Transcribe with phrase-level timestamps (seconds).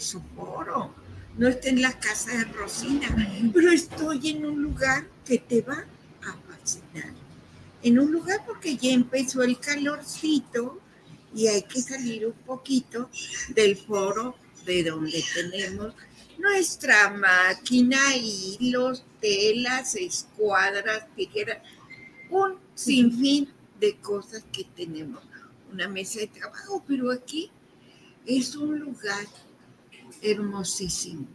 [0.00, 0.94] su foro,
[1.36, 3.08] no está en la casa de Rosina,
[3.52, 5.84] pero estoy en un lugar que te va
[6.22, 7.12] a fascinar.
[7.82, 10.80] En un lugar porque ya empezó el calorcito
[11.34, 13.10] y hay que salir un poquito
[13.48, 15.94] del foro de donde tenemos
[16.38, 21.58] nuestra máquina, hilos, telas, escuadras, tijeras,
[22.30, 25.22] un sinfín de cosas que tenemos.
[25.72, 27.50] Una mesa de trabajo, pero aquí
[28.24, 29.26] es un lugar
[30.30, 31.26] hermosísimo,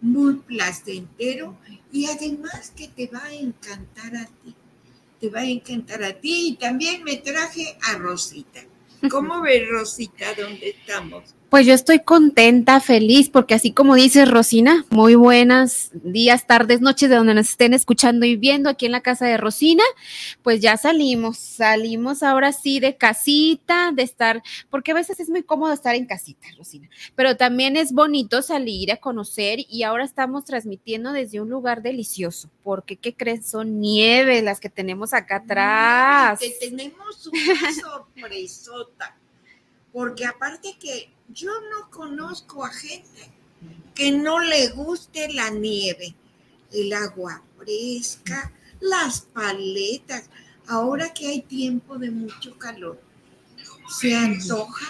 [0.00, 1.56] muy placentero
[1.90, 4.54] y además que te va a encantar a ti.
[5.20, 8.62] Te va a encantar a ti y también me traje a Rosita.
[9.10, 11.34] ¿Cómo ves, Rosita, dónde estamos?
[11.54, 17.08] Pues yo estoy contenta, feliz, porque así como dice Rosina, muy buenas días, tardes, noches
[17.08, 19.84] de donde nos estén escuchando y viendo aquí en la casa de Rosina,
[20.42, 25.44] pues ya salimos, salimos ahora sí de casita, de estar, porque a veces es muy
[25.44, 30.44] cómodo estar en casita, Rosina, pero también es bonito salir a conocer y ahora estamos
[30.44, 33.46] transmitiendo desde un lugar delicioso, porque ¿qué crees?
[33.46, 36.40] Son nieves las que tenemos acá atrás.
[36.40, 39.16] Que tenemos una sorpresota,
[39.92, 43.30] porque aparte que yo no conozco a gente
[43.94, 46.14] que no le guste la nieve,
[46.72, 50.28] el agua fresca, las paletas.
[50.66, 53.00] Ahora que hay tiempo de mucho calor,
[53.88, 54.86] se antoja,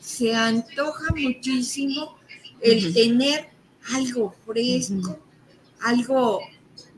[0.00, 2.18] se antoja muchísimo
[2.60, 3.50] el tener
[3.94, 5.18] algo fresco,
[5.80, 6.40] algo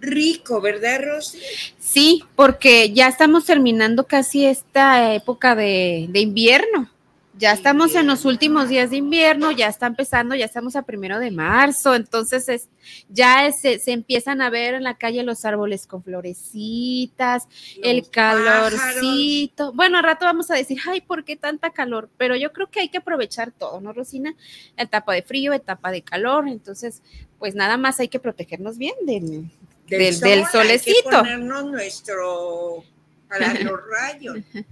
[0.00, 1.38] rico, ¿verdad, Rosy?
[1.78, 6.90] Sí, porque ya estamos terminando casi esta época de, de invierno
[7.38, 11.18] ya estamos en los últimos días de invierno, ya está empezando, ya estamos a primero
[11.18, 12.68] de marzo, entonces es,
[13.08, 17.48] ya se, empiezan a ver en la calle los árboles con florecitas,
[17.82, 19.72] el calorcito.
[19.72, 22.10] Bueno, al rato vamos a decir, ay, ¿por qué tanta calor?
[22.16, 24.34] Pero yo creo que hay que aprovechar todo, ¿no, Rosina?
[24.76, 27.02] Etapa de frío, etapa de calor, entonces,
[27.38, 29.48] pues nada más hay que protegernos bien del,
[29.86, 30.98] del, solecito.
[30.98, 32.84] Hay que ponernos nuestro
[33.28, 34.38] para los rayos.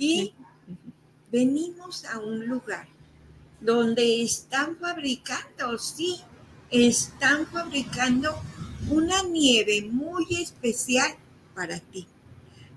[0.00, 0.32] Y
[1.30, 2.86] venimos a un lugar
[3.60, 6.20] donde están fabricando, sí,
[6.70, 8.40] están fabricando
[8.90, 11.14] una nieve muy especial
[11.54, 12.06] para ti.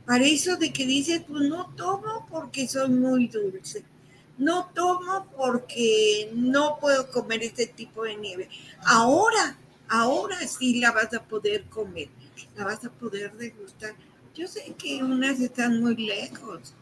[0.06, 3.84] Para eso de que dices, pues no tomo porque soy muy dulce.
[4.38, 8.50] No tomo porque no puedo comer este tipo de nieve.
[8.86, 9.56] Ahora,
[9.88, 12.10] ahora sí la vas a poder comer,
[12.56, 13.94] la vas a poder degustar.
[14.34, 16.74] Yo sé que unas están muy lejos,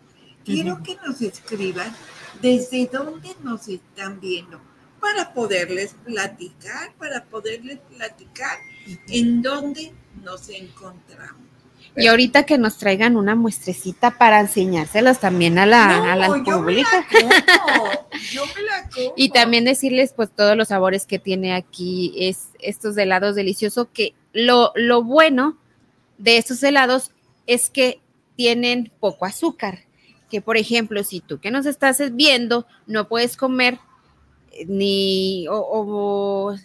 [0.50, 1.96] quiero que nos escriban
[2.42, 4.60] desde dónde nos están viendo
[5.00, 8.58] para poderles platicar, para poderles platicar
[9.08, 9.94] en dónde
[10.24, 11.48] nos encontramos.
[11.96, 17.06] Y ahorita que nos traigan una muestrecita para enseñárselos también a la, a la pública.
[18.31, 19.14] yo me la como.
[19.18, 24.14] Y también decirles pues todos los sabores que tiene aquí es estos helados deliciosos que
[24.34, 25.58] lo, lo bueno
[26.18, 27.12] de estos helados
[27.48, 28.02] es que
[28.36, 29.89] tienen poco azúcar
[30.30, 33.80] que, por ejemplo, si tú que nos estás viendo no puedes comer
[34.52, 36.56] eh, ni o,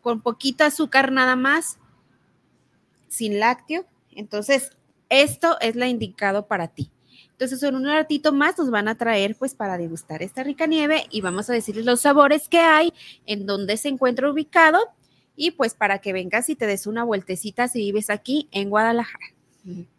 [0.00, 1.78] con poquito azúcar nada más,
[3.08, 4.70] sin lácteo, entonces
[5.08, 6.90] esto es la indicado para ti.
[7.32, 11.06] Entonces, en un ratito más nos van a traer pues para degustar esta rica nieve
[11.10, 12.94] y vamos a decirles los sabores que hay,
[13.26, 14.78] en dónde se encuentra ubicado
[15.36, 19.26] y pues para que vengas y te des una vueltecita si vives aquí en Guadalajara.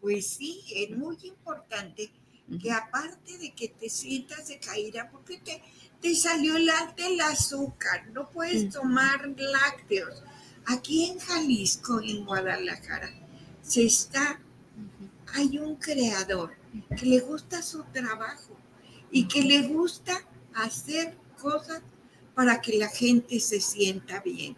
[0.00, 2.10] Pues sí, es muy importante
[2.56, 5.62] que aparte de que te sientas de caída, porque te,
[6.00, 10.22] te salió el, el azúcar, no puedes tomar lácteos.
[10.66, 13.10] Aquí en Jalisco, en Guadalajara,
[13.62, 14.40] se está,
[15.34, 16.54] hay un creador
[16.96, 18.56] que le gusta su trabajo
[19.10, 20.18] y que le gusta
[20.54, 21.82] hacer cosas
[22.34, 24.56] para que la gente se sienta bien,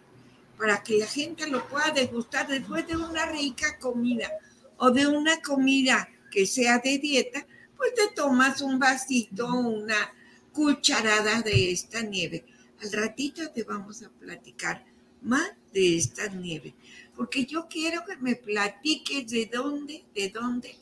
[0.57, 4.29] para que la gente lo pueda degustar después de una rica comida
[4.77, 7.45] o de una comida que sea de dieta,
[7.81, 10.13] pues te tomas un vasito, una
[10.53, 12.45] cucharada de esta nieve.
[12.79, 14.85] Al ratito te vamos a platicar
[15.23, 16.75] más de esta nieve,
[17.15, 20.77] porque yo quiero que me platiques de dónde, de dónde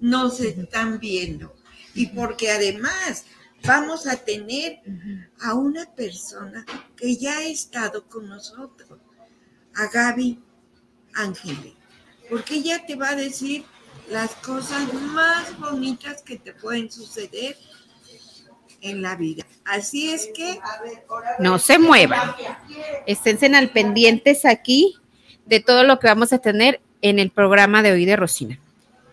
[0.00, 1.54] nos están viendo.
[1.94, 3.26] Y porque además
[3.64, 4.80] vamos a tener
[5.40, 8.98] a una persona que ya ha estado con nosotros,
[9.76, 10.36] a Gaby
[11.14, 11.74] Ángeles,
[12.28, 13.64] porque ella te va a decir
[14.10, 17.56] las cosas más bonitas que te pueden suceder
[18.80, 19.44] en la vida.
[19.64, 20.58] Así es que
[21.38, 22.34] no se muevan.
[23.06, 24.96] Estén al pendientes aquí
[25.46, 28.58] de todo lo que vamos a tener en el programa de hoy de Rosina.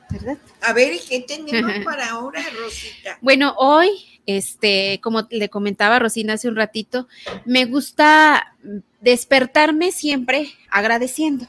[0.10, 0.38] ¿verdad?
[0.62, 3.18] A ver, ¿qué tenemos para ahora, Rosita?
[3.22, 3.90] Bueno, hoy,
[4.26, 7.08] este, como le comentaba Rosina hace un ratito,
[7.46, 8.56] me gusta
[9.02, 11.48] despertarme siempre agradeciendo.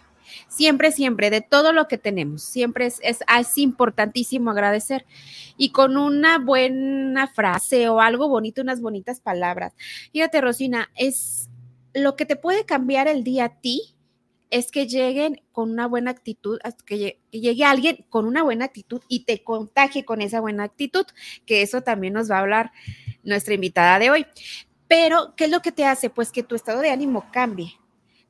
[0.49, 2.43] Siempre, siempre, de todo lo que tenemos.
[2.43, 5.07] Siempre es, es, es, importantísimo agradecer.
[5.57, 9.75] Y con una buena frase o algo bonito, unas bonitas palabras.
[10.13, 11.49] Fíjate, Rosina, es
[11.95, 13.95] lo que te puede cambiar el día a ti,
[14.51, 19.25] es que lleguen con una buena actitud, que llegue alguien con una buena actitud y
[19.25, 21.07] te contagie con esa buena actitud,
[21.45, 22.73] que eso también nos va a hablar
[23.23, 24.27] nuestra invitada de hoy.
[24.87, 26.09] Pero, ¿qué es lo que te hace?
[26.09, 27.75] Pues que tu estado de ánimo cambie.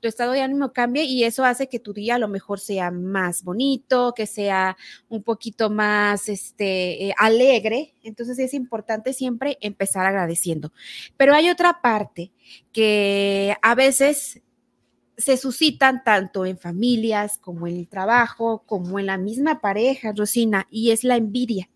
[0.00, 2.90] Tu estado de ánimo cambie y eso hace que tu día a lo mejor sea
[2.90, 4.76] más bonito, que sea
[5.08, 7.94] un poquito más este, eh, alegre.
[8.02, 10.72] Entonces es importante siempre empezar agradeciendo.
[11.16, 12.32] Pero hay otra parte
[12.72, 14.42] que a veces
[15.18, 20.68] se suscitan tanto en familias como en el trabajo, como en la misma pareja, Rosina,
[20.70, 21.68] y es la envidia.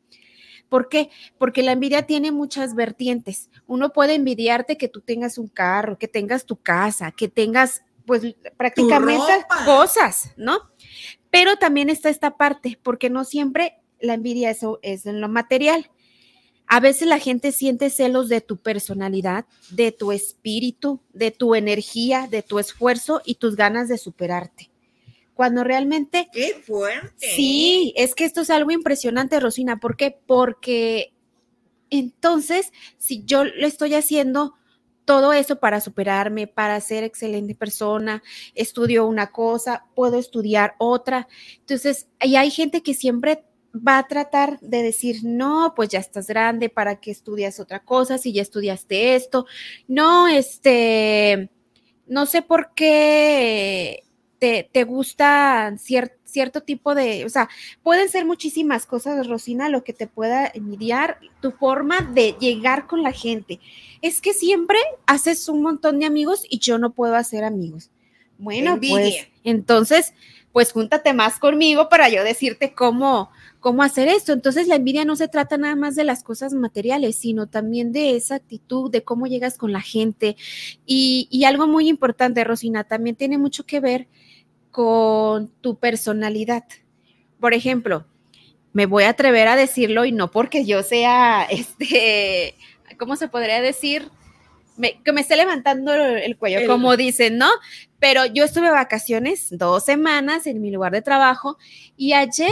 [0.69, 1.11] ¿Por qué?
[1.37, 3.51] Porque la envidia tiene muchas vertientes.
[3.67, 8.35] Uno puede envidiarte que tú tengas un carro, que tengas tu casa, que tengas pues
[8.57, 10.71] prácticamente cosas, ¿no?
[11.31, 15.91] Pero también está esta parte, porque no siempre la envidia eso es en lo material.
[16.67, 22.29] A veces la gente siente celos de tu personalidad, de tu espíritu, de tu energía,
[22.31, 24.71] de tu esfuerzo y tus ganas de superarte.
[25.35, 26.29] Cuando realmente...
[26.33, 27.35] ¡Qué fuerte!
[27.35, 29.81] Sí, es que esto es algo impresionante, Rosina.
[29.81, 30.19] ¿Por qué?
[30.27, 31.13] Porque
[31.93, 34.55] entonces, si yo le estoy haciendo
[35.05, 38.23] todo eso para superarme, para ser excelente persona,
[38.55, 41.29] estudio una cosa, puedo estudiar otra.
[41.59, 43.45] Entonces, y hay gente que siempre
[43.75, 48.19] va a tratar de decir, no, pues ya estás grande, ¿para que estudias otra cosa
[48.19, 49.47] si ya estudiaste esto?
[49.89, 51.51] No, este,
[52.07, 54.05] no sé por qué
[54.43, 57.49] te, te gusta cierto tipo de, o sea,
[57.85, 63.05] pueden ser muchísimas cosas, Rosina, lo que te pueda envidiar, tu forma de llegar con
[63.05, 63.61] la gente.
[64.01, 67.93] Es que siempre haces un montón de amigos y yo no puedo hacer amigos.
[68.37, 70.13] Bueno, pues entonces,
[70.51, 73.31] pues júntate más conmigo para yo decirte cómo,
[73.61, 74.33] cómo hacer esto.
[74.33, 78.17] Entonces la envidia no se trata nada más de las cosas materiales, sino también de
[78.17, 80.37] esa actitud, de cómo llegas con la gente.
[80.85, 84.09] Y, algo muy importante, Rosina, también tiene mucho que ver
[84.73, 86.65] con tu personalidad.
[87.39, 88.07] Por ejemplo,
[88.73, 92.57] me voy a atrever a decirlo y no porque yo sea, este,
[92.99, 94.11] ¿cómo se podría decir?
[95.05, 97.49] que me esté levantando el cuello, como dicen, ¿no?
[98.01, 101.59] Pero yo estuve de vacaciones dos semanas en mi lugar de trabajo
[101.97, 102.51] y ayer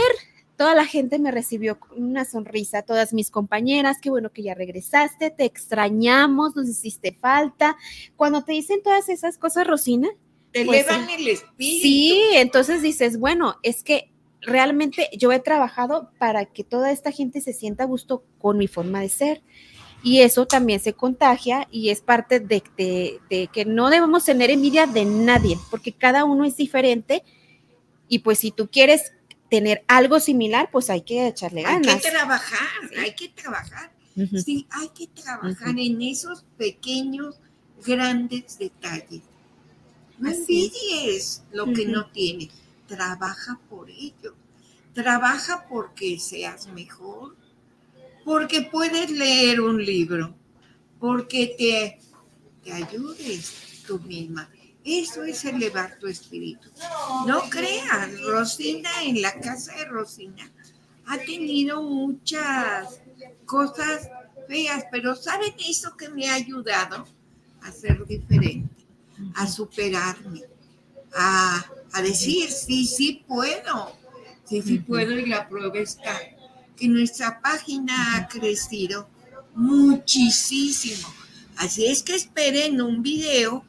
[0.55, 4.53] toda la gente me recibió con una sonrisa, todas mis compañeras, qué bueno que ya
[4.53, 7.75] regresaste, te extrañamos, nos hiciste falta.
[8.15, 10.07] Cuando te dicen todas esas cosas, Rosina,
[10.51, 11.81] te pues, elevan el espíritu.
[11.81, 14.11] Sí, entonces dices, bueno, es que
[14.41, 18.67] realmente yo he trabajado para que toda esta gente se sienta a gusto con mi
[18.67, 19.41] forma de ser.
[20.03, 22.63] Y eso también se contagia y es parte de,
[23.29, 27.23] de que no debemos tener envidia de nadie, porque cada uno es diferente.
[28.07, 29.13] Y pues si tú quieres
[29.51, 31.95] tener algo similar, pues hay que echarle ganas.
[31.95, 33.91] Hay que trabajar, hay que trabajar.
[34.43, 37.39] Sí, hay que trabajar en esos pequeños,
[37.85, 39.21] grandes detalles.
[40.21, 42.49] No envidies lo que no tienes,
[42.87, 44.35] trabaja por ello.
[44.93, 47.35] Trabaja porque seas mejor,
[48.23, 50.33] porque puedes leer un libro,
[50.99, 51.99] porque te,
[52.63, 54.49] te ayudes tú misma.
[54.83, 56.69] Eso es elevar tu espíritu.
[57.27, 60.51] No creas, Rosina, en la casa de Rosina
[61.07, 63.01] ha tenido muchas
[63.45, 64.09] cosas
[64.47, 67.05] feas, pero ¿saben eso que me ha ayudado
[67.61, 68.80] a ser diferente,
[69.35, 70.41] a superarme,
[71.13, 71.63] a,
[72.01, 73.97] decir, sí, sí puedo,
[74.45, 76.17] sí, sí puedo y la prueba está,
[76.75, 79.07] que nuestra página ha crecido
[79.55, 81.07] muchísimo.
[81.57, 83.65] Así es que esperen un video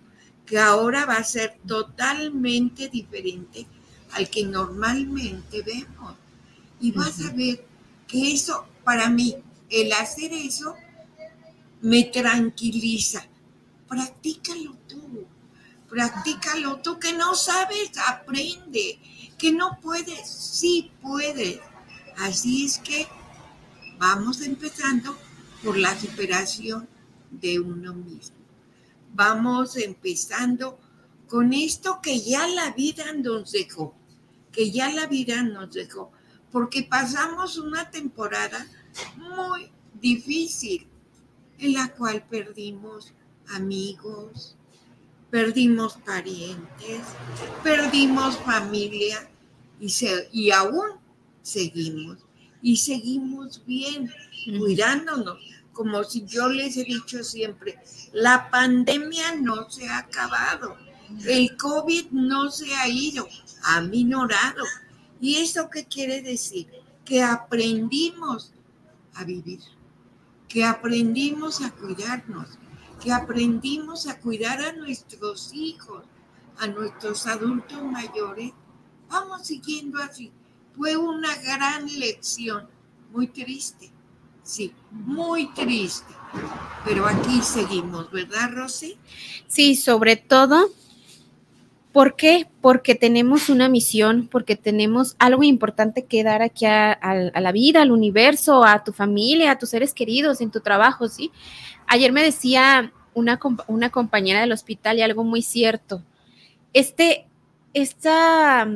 [0.47, 3.67] que ahora va a ser totalmente diferente
[4.13, 6.15] al que normalmente vemos.
[6.81, 7.65] Y vas a ver
[8.09, 9.37] que eso, para mí,
[9.71, 10.75] el hacer eso,
[11.81, 13.27] me tranquiliza.
[13.89, 15.27] Practícalo tú,
[15.93, 16.81] practícalo.
[16.81, 18.99] Tú, que no sabes, aprende,
[19.37, 21.61] que no puedes, sí puedes.
[22.17, 23.07] Así es que
[23.99, 25.15] vamos empezando
[25.63, 26.89] por la superación
[27.31, 28.37] de uno mismo.
[29.13, 30.81] Vamos empezando
[31.29, 33.95] con esto que ya la vida nos dejó,
[34.51, 36.11] que ya la vida nos dejó,
[36.51, 38.67] porque pasamos una temporada
[39.17, 39.71] muy
[40.01, 40.87] difícil
[41.59, 43.13] en la cual perdimos
[43.55, 44.57] amigos,
[45.33, 47.01] perdimos parientes,
[47.62, 49.31] perdimos familia
[49.81, 49.91] y,
[50.31, 50.91] y aún
[51.41, 52.19] seguimos
[52.61, 54.12] y seguimos bien,
[54.59, 55.39] cuidándonos.
[55.73, 57.79] Como si yo les he dicho siempre,
[58.12, 60.77] la pandemia no se ha acabado,
[61.27, 63.27] el COVID no se ha ido,
[63.62, 64.65] ha minorado.
[65.19, 66.69] ¿Y eso qué quiere decir?
[67.07, 68.53] Que aprendimos
[69.15, 69.61] a vivir,
[70.47, 72.59] que aprendimos a cuidarnos,
[73.03, 76.05] que aprendimos a cuidar a nuestros hijos,
[76.59, 78.53] a nuestros adultos mayores.
[79.09, 80.33] Vamos siguiendo así
[80.77, 82.67] fue una gran lección,
[83.13, 83.91] muy triste,
[84.43, 86.15] sí, muy triste.
[86.85, 88.97] Pero aquí seguimos, ¿verdad, Rosy?
[89.47, 90.71] Sí, sobre todo,
[91.93, 92.49] ¿por qué?
[92.61, 96.99] Porque tenemos una misión, porque tenemos algo importante que dar aquí a,
[97.35, 101.31] la vida, al universo, a tu familia, a tus seres queridos, en tu trabajo, ¿sí?
[101.87, 106.03] Ayer me decía una, una compañera del hospital y algo muy cierto.
[106.73, 107.27] Este,
[107.75, 108.67] esta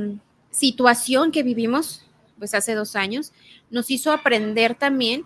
[0.50, 2.04] situación que vivimos,
[2.38, 3.32] pues hace dos años,
[3.70, 5.24] nos hizo aprender también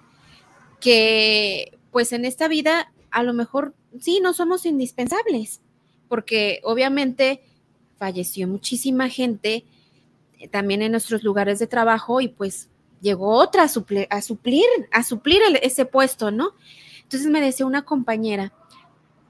[0.80, 5.60] que pues en esta vida a lo mejor sí, no somos indispensables,
[6.08, 7.42] porque obviamente
[8.00, 9.66] falleció muchísima gente
[10.38, 12.70] eh, también en nuestros lugares de trabajo y pues
[13.02, 16.54] llegó otra a, suplir, a suplir, ese puesto, ¿no?
[17.02, 18.54] Entonces me decía una compañera,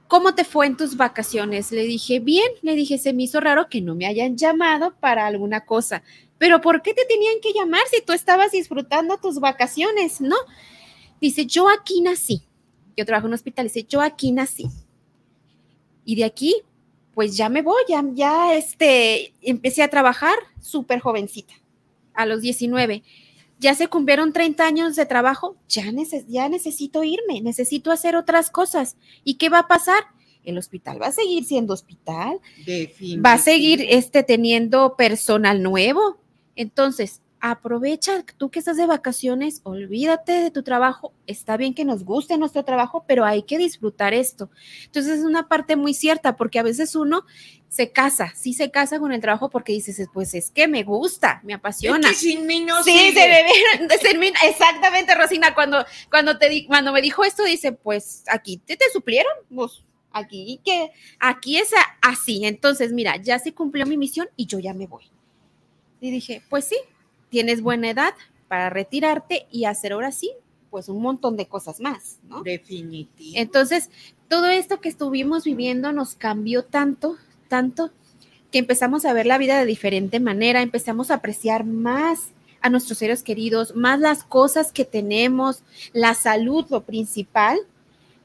[0.07, 1.73] ¿cómo te fue en tus vacaciones?
[1.73, 5.27] Le dije, bien, le dije, se me hizo raro que no me hayan llamado para
[5.27, 6.01] alguna cosa,
[6.37, 10.21] pero ¿por qué te tenían que llamar si tú estabas disfrutando tus vacaciones?
[10.21, 10.37] No.
[11.19, 12.43] Dice, yo aquí nací.
[12.95, 14.69] Yo trabajo en un hospital, dice, yo aquí nací.
[16.05, 16.63] Y de aquí,
[17.13, 21.53] pues ya me voy, ya, ya este, empecé a trabajar súper jovencita,
[22.13, 23.03] a los 19
[23.61, 25.85] ya se cumplieron 30 años de trabajo, ya,
[26.27, 28.97] ya necesito irme, necesito hacer otras cosas.
[29.23, 30.03] ¿Y qué va a pasar?
[30.43, 32.39] El hospital va a seguir siendo hospital,
[33.23, 36.17] va a seguir este, teniendo personal nuevo.
[36.55, 41.11] Entonces, aprovecha tú que estás de vacaciones, olvídate de tu trabajo.
[41.25, 44.51] Está bien que nos guste nuestro trabajo, pero hay que disfrutar esto.
[44.85, 47.25] Entonces, es una parte muy cierta, porque a veces uno
[47.67, 51.41] se casa, sí se casa con el trabajo porque dices, pues es que me gusta,
[51.43, 52.09] me apasiona.
[52.09, 57.01] Es que sin mí no Sí, se debe, exactamente, Rosina, cuando, cuando, te, cuando me
[57.01, 61.71] dijo esto, dice, pues aquí te, te suplieron, pues aquí que, aquí es
[62.01, 62.45] así.
[62.45, 65.05] Entonces, mira, ya se cumplió mi misión y yo ya me voy.
[66.01, 66.77] Y dije, pues sí,
[67.31, 68.13] tienes buena edad
[68.47, 70.31] para retirarte y hacer ahora sí,
[70.69, 72.43] pues un montón de cosas más, ¿no?
[72.43, 73.31] Definitivo.
[73.35, 73.89] Entonces,
[74.27, 77.91] todo esto que estuvimos viviendo nos cambió tanto, tanto,
[78.51, 82.97] que empezamos a ver la vida de diferente manera, empezamos a apreciar más a nuestros
[82.97, 87.57] seres queridos, más las cosas que tenemos, la salud, lo principal,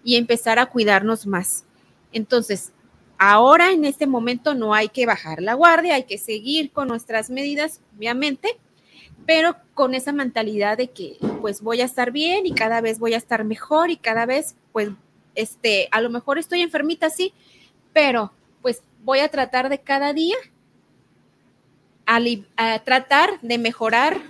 [0.05, 1.65] y empezar a cuidarnos más.
[2.13, 2.73] Entonces,
[3.19, 7.31] ahora en este momento no hay que bajar la guardia, hay que seguir con nuestras
[7.31, 8.59] medidas, obviamente,
[9.25, 13.15] pero con esa mentalidad de que pues voy a estar bien y cada vez voy
[13.15, 14.91] a estar mejor y cada vez pues
[15.35, 17.33] este, a lo mejor estoy enfermita, sí,
[17.93, 18.33] pero
[18.63, 20.37] pues voy a tratar de cada día
[22.07, 24.21] a, tratar de mejorar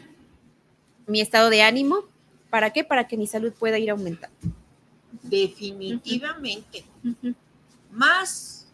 [1.06, 2.04] mi estado de ánimo.
[2.50, 2.84] ¿Para qué?
[2.84, 4.36] Para que mi salud pueda ir aumentando.
[5.22, 6.84] Definitivamente.
[7.90, 8.66] Más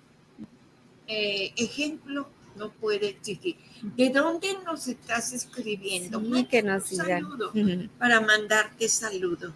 [1.07, 3.56] eh, ejemplo no puede existir.
[3.97, 6.23] ¿De dónde nos estás escribiendo?
[6.49, 7.52] que nos saludo
[7.99, 9.52] para mandarte saludo.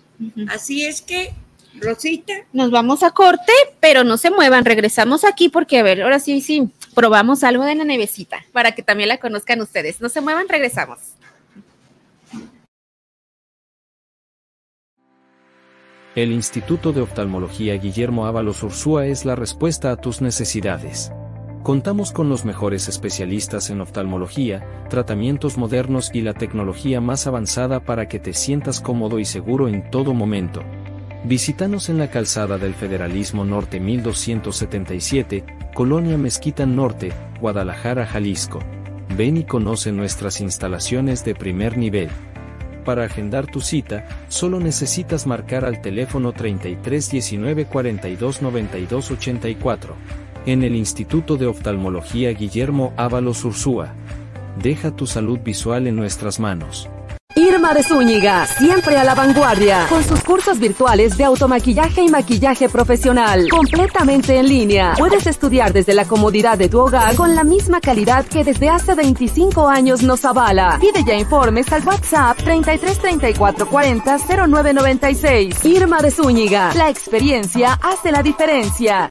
[0.48, 1.34] Así es que
[1.80, 2.32] Rosita.
[2.52, 6.40] Nos vamos a corte, pero no se muevan, regresamos aquí porque, a ver, ahora sí,
[6.40, 10.00] sí, probamos algo de la nevecita para que también la conozcan ustedes.
[10.00, 10.98] No se muevan, regresamos.
[16.14, 21.12] El Instituto de Oftalmología Guillermo Ábalos Ursúa es la respuesta a tus necesidades.
[21.66, 28.06] Contamos con los mejores especialistas en oftalmología, tratamientos modernos y la tecnología más avanzada para
[28.06, 30.62] que te sientas cómodo y seguro en todo momento.
[31.24, 35.42] Visítanos en la calzada del Federalismo Norte 1277,
[35.74, 38.60] Colonia Mezquita Norte, Guadalajara, Jalisco.
[39.16, 42.10] Ven y conoce nuestras instalaciones de primer nivel.
[42.84, 50.25] Para agendar tu cita, solo necesitas marcar al teléfono 33 19 42 92 84.
[50.46, 53.94] En el Instituto de Oftalmología Guillermo Ábalos Ursúa.
[54.62, 56.88] Deja tu salud visual en nuestras manos.
[57.34, 62.68] Irma de Zúñiga, siempre a la vanguardia, con sus cursos virtuales de automaquillaje y maquillaje
[62.68, 64.94] profesional, completamente en línea.
[64.96, 68.94] Puedes estudiar desde la comodidad de tu hogar con la misma calidad que desde hace
[68.94, 70.78] 25 años nos avala.
[70.80, 75.64] Pide ya informes al WhatsApp 33 34 40 0996.
[75.64, 79.10] Irma de Zúñiga, la experiencia hace la diferencia.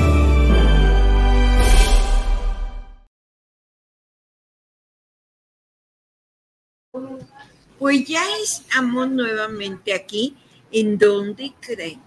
[7.81, 10.37] Pues ya estamos nuevamente aquí.
[10.71, 11.99] ¿En donde creen?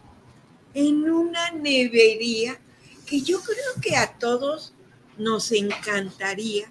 [0.72, 2.60] En una nevería
[3.04, 4.72] que yo creo que a todos
[5.18, 6.70] nos encantaría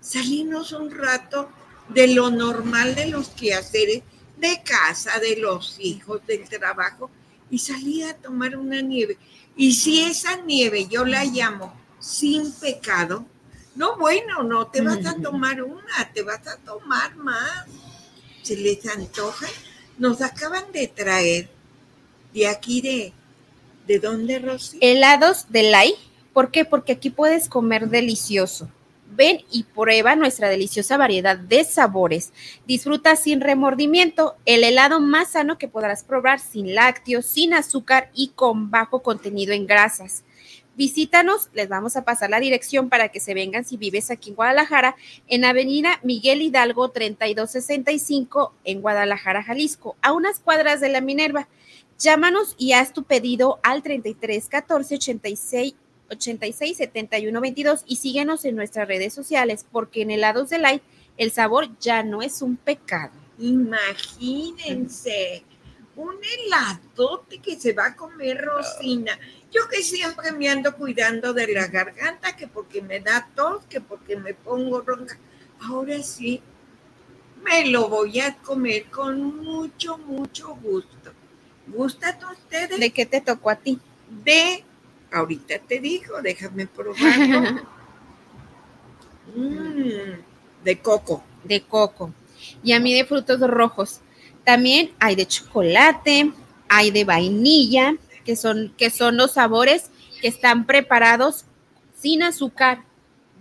[0.00, 1.48] salirnos un rato
[1.88, 4.04] de lo normal de los quehaceres
[4.36, 7.10] de casa, de los hijos, del trabajo,
[7.50, 9.18] y salir a tomar una nieve.
[9.56, 13.26] Y si esa nieve yo la llamo sin pecado,
[13.74, 17.66] no, bueno, no te vas a tomar una, te vas a tomar más
[18.44, 19.46] se les antoja.
[19.98, 21.48] Nos acaban de traer
[22.32, 23.12] de aquí de,
[23.86, 24.78] ¿de dónde, Rosy?
[24.80, 25.94] Helados de Lai.
[26.32, 26.64] ¿Por qué?
[26.64, 28.68] Porque aquí puedes comer delicioso.
[29.16, 32.32] Ven y prueba nuestra deliciosa variedad de sabores.
[32.66, 38.28] Disfruta sin remordimiento el helado más sano que podrás probar sin lácteos, sin azúcar y
[38.28, 40.24] con bajo contenido en grasas.
[40.76, 44.36] Visítanos, les vamos a pasar la dirección para que se vengan si vives aquí en
[44.36, 44.96] Guadalajara,
[45.28, 51.46] en Avenida Miguel Hidalgo 3265 en Guadalajara, Jalisco, a unas cuadras de la Minerva.
[51.98, 55.74] Llámanos y haz tu pedido al 33 14 86
[56.10, 60.82] 86 71 22 y síguenos en nuestras redes sociales porque en helados de light
[61.16, 63.12] el sabor ya no es un pecado.
[63.38, 65.44] Imagínense
[65.96, 69.18] un heladote que se va a comer Rosina.
[69.52, 73.80] Yo que siempre me ando cuidando de la garganta, que porque me da tos, que
[73.80, 75.18] porque me pongo ronca.
[75.60, 76.42] Ahora sí,
[77.44, 81.12] me lo voy a comer con mucho, mucho gusto.
[81.68, 82.78] ¿Gustan ustedes?
[82.78, 83.78] ¿De qué te tocó a ti?
[84.24, 84.64] De,
[85.12, 87.62] ahorita te digo, déjame probarlo.
[89.34, 90.20] Mm,
[90.62, 91.24] de coco.
[91.42, 92.12] De coco.
[92.62, 94.00] Y a mí de frutos rojos.
[94.44, 96.32] También hay de chocolate,
[96.68, 101.44] hay de vainilla, que son, que son los sabores que están preparados
[101.94, 102.84] sin azúcar,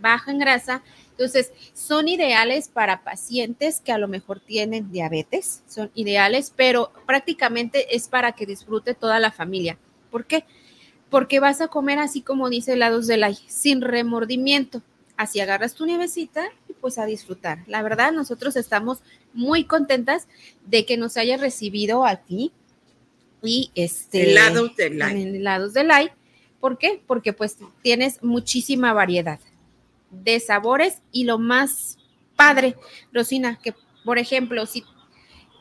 [0.02, 0.84] baja en grasa.
[1.12, 7.96] Entonces, son ideales para pacientes que a lo mejor tienen diabetes, son ideales, pero prácticamente
[7.96, 9.78] es para que disfrute toda la familia.
[10.10, 10.46] ¿Por qué?
[11.10, 14.82] Porque vas a comer así como dice helados de la sin remordimiento.
[15.16, 16.50] Así agarras tu nievecita
[16.84, 17.64] pues a disfrutar.
[17.66, 19.00] La verdad, nosotros estamos
[19.34, 20.28] muy contentas
[20.66, 22.52] de que nos haya recibido aquí
[23.42, 25.18] y este helados de light.
[25.18, 26.12] Helados de light.
[26.60, 27.02] ¿Por qué?
[27.08, 29.40] Porque pues tienes muchísima variedad
[30.12, 31.98] de sabores y lo más
[32.36, 32.76] padre,
[33.14, 34.84] Rosina, que por ejemplo, si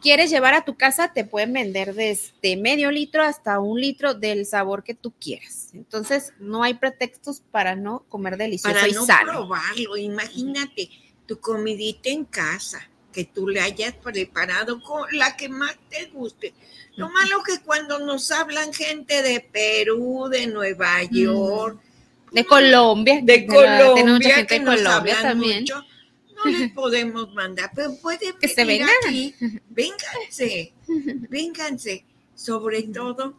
[0.00, 4.44] quieres llevar a tu casa, te pueden vender desde medio litro hasta un litro del
[4.44, 5.70] sabor que tú quieras.
[5.72, 9.32] Entonces, no hay pretextos para no comer delicioso para y no sano.
[9.32, 9.96] probarlo.
[9.96, 10.90] Imagínate
[11.34, 16.52] tu comidita en casa, que tú le hayas preparado con la que más te guste.
[16.96, 21.80] Lo malo que cuando nos hablan gente de Perú, de Nueva York,
[22.32, 23.20] De Colombia.
[23.22, 25.60] de tenemos mucha Colombia, gente que de nos Colombia hablan también.
[25.60, 25.84] mucho,
[26.36, 28.96] no les podemos mandar, pero pueden Que se venir vengan.
[29.06, 29.34] aquí,
[29.70, 30.72] vénganse,
[31.30, 33.38] vénganse, sobre todo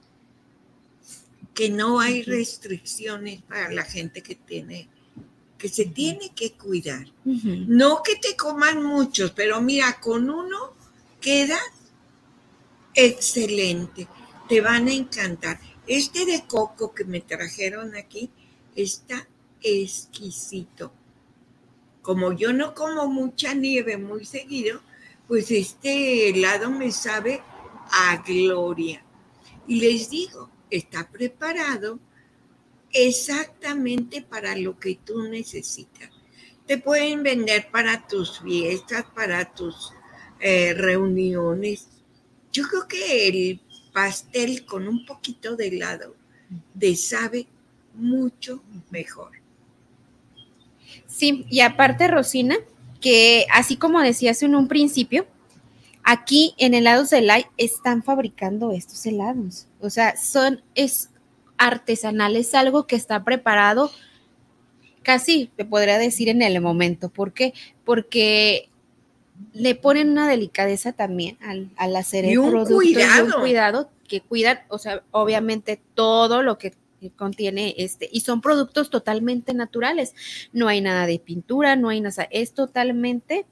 [1.54, 4.90] que no hay restricciones para la gente que tiene,
[5.64, 7.08] que se tiene que cuidar.
[7.24, 10.74] No que te coman muchos, pero mira, con uno
[11.22, 11.58] queda
[12.94, 14.10] excelente.
[14.50, 15.62] Te van a encantar.
[15.88, 18.30] Este de coco que me trajeron aquí
[18.76, 19.26] está
[19.62, 20.92] exquisito.
[22.02, 24.82] Como yo no como mucha nieve muy seguido,
[25.30, 27.42] pues este helado me sabe
[27.90, 29.02] a gloria.
[29.66, 32.02] Y les digo, está preparado
[32.94, 36.10] exactamente para lo que tú necesitas.
[36.66, 39.92] Te pueden vender para tus fiestas, para tus
[40.40, 41.88] eh, reuniones.
[42.52, 46.16] Yo creo que el pastel con un poquito de helado
[46.80, 47.48] te sabe
[47.94, 49.32] mucho mejor.
[51.08, 52.56] Sí, y aparte, Rosina,
[53.02, 55.28] que así como decías en un principio,
[56.04, 59.68] Aquí en helados de Light están fabricando estos helados.
[59.80, 61.10] O sea, son, es
[61.68, 63.92] artesanal, es algo que está preparado
[65.04, 67.10] casi, te podría decir, en el momento.
[67.10, 67.54] ¿Por qué?
[67.86, 68.70] Porque
[69.54, 73.26] le ponen una delicadeza también al, hacer el producto cuidado.
[73.26, 76.74] y un cuidado que cuidan, o sea, obviamente todo lo que
[77.16, 80.16] contiene este, y son productos totalmente naturales.
[80.54, 83.46] No hay nada de pintura, no hay nada, es totalmente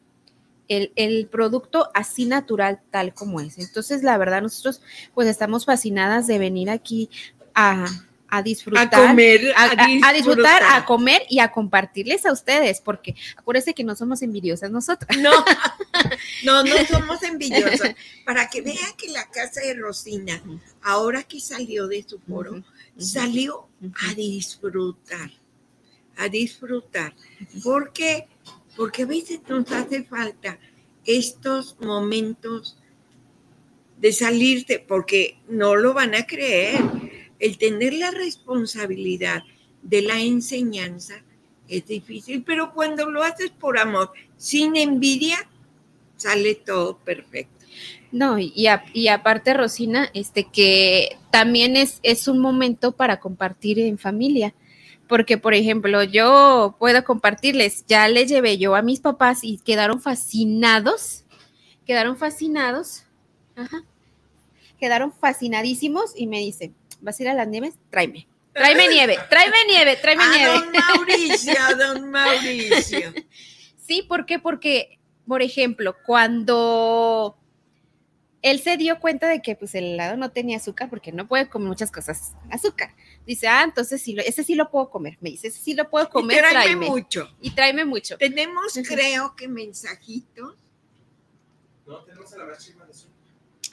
[0.68, 3.58] el, el, producto así natural tal como es.
[3.60, 4.82] Entonces, la verdad, nosotros
[5.14, 7.10] pues estamos fascinadas de venir aquí
[7.54, 7.86] a,
[8.32, 10.64] a disfrutar, a, comer, a, disfrutar.
[10.64, 15.18] a, comer y a compartirles a ustedes, porque acuérdense que no somos envidiosas nosotras.
[15.18, 15.32] No,
[16.46, 17.94] no, no somos envidiosas.
[18.26, 20.42] Para que vean que la casa de Rosina,
[20.82, 22.64] ahora que salió de su foro,
[22.98, 23.68] salió
[24.10, 25.30] a disfrutar,
[26.16, 27.14] a disfrutar.
[27.64, 28.28] porque
[28.78, 30.58] Porque a veces nos hace falta
[31.06, 32.78] estos momentos
[33.98, 36.82] de salirte, porque no lo van a creer
[37.42, 39.44] el tener la responsabilidad
[39.82, 41.16] de la enseñanza
[41.68, 45.38] es difícil, pero cuando lo haces por amor, sin envidia,
[46.18, 47.66] sale todo perfecto.
[48.12, 48.54] No, y,
[48.94, 54.54] y aparte, Rosina, este que también es, es un momento para compartir en familia.
[55.08, 60.02] Porque, por ejemplo, yo puedo compartirles, ya le llevé yo a mis papás y quedaron
[60.02, 61.26] fascinados,
[61.86, 63.04] quedaron fascinados,
[63.58, 63.84] ajá,
[64.80, 67.76] quedaron fascinadísimos y me dicen, ¿vas a ir a las nieves?
[67.90, 68.28] Tráeme.
[68.54, 70.54] Tráeme nieve, tráeme nieve, tráeme a nieve.
[70.54, 73.14] Don Mauricio, don Mauricio.
[73.78, 74.40] Sí, ¿por qué?
[74.40, 77.36] Porque, por ejemplo, cuando
[78.42, 81.50] él se dio cuenta de que pues el helado no tenía azúcar porque no puede
[81.50, 82.96] comer muchas cosas azúcar.
[83.26, 85.18] Dice, ah, entonces sí, ese sí lo puedo comer.
[85.20, 86.88] Me dice, ese sí lo puedo comer, y tráeme.
[86.88, 87.30] mucho.
[87.42, 88.18] Y tráeme mucho.
[88.18, 90.56] Tenemos, creo que mensajitos.
[91.86, 92.94] No, tenemos a la maestra de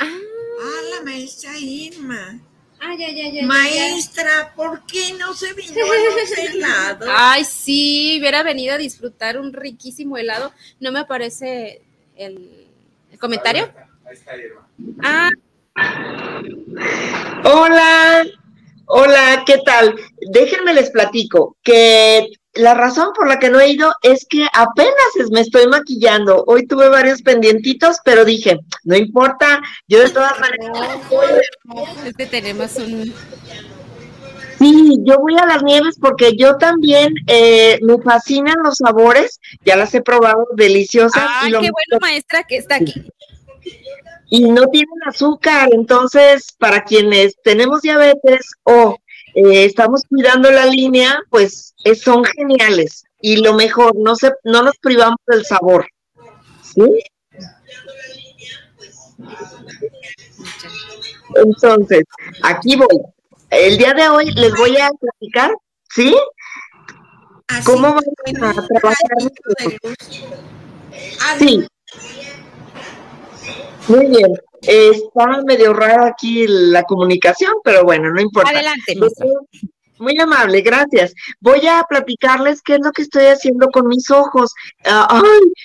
[0.01, 0.19] Ah,
[0.62, 2.41] ah, la maestra Irma.
[2.81, 3.45] Ah, ya, ya, ya.
[3.45, 7.09] Maestra, ¿por qué no se vino a los helados?
[7.11, 10.53] Ay, sí, hubiera venido a disfrutar un riquísimo helado.
[10.81, 11.83] No me aparece
[12.17, 12.67] el,
[13.11, 13.73] el comentario.
[14.07, 14.69] Ahí está, Irma.
[15.03, 15.31] Ah.
[17.45, 18.27] Hola,
[18.87, 19.95] hola, ¿qué tal?
[20.31, 24.94] Déjenme les platico que la razón por la que no he ido es que apenas
[25.30, 26.44] me estoy maquillando.
[26.46, 30.98] Hoy tuve varios pendientitos, pero dije, no importa, yo de todas maneras.
[32.04, 33.12] Es que tenemos un.
[34.58, 39.76] Sí, yo voy a las nieves porque yo también eh, me fascinan los sabores, ya
[39.76, 41.22] las he probado deliciosas.
[41.28, 43.04] Ay, qué bueno, maestra, que está aquí.
[44.30, 48.98] Y no tienen azúcar, entonces para quienes tenemos diabetes o
[49.38, 53.05] eh, estamos cuidando la línea, pues eh, son geniales.
[53.20, 55.87] Y lo mejor, no, se, no nos privamos del sabor.
[56.61, 56.83] ¿Sí?
[61.37, 62.03] Entonces,
[62.42, 63.01] aquí voy.
[63.51, 65.53] El día de hoy les voy a platicar,
[65.88, 66.16] ¿sí?
[67.64, 68.05] ¿Cómo van
[68.44, 68.96] a trabajar?
[71.38, 71.64] Sí.
[73.87, 74.33] Muy bien.
[74.62, 78.51] Está medio rara aquí la comunicación, pero bueno, no importa.
[78.51, 78.97] Adelante,
[79.99, 81.12] Muy amable, gracias.
[81.40, 84.53] Voy a platicarles qué es lo que estoy haciendo con mis ojos.
[84.85, 85.23] Ah,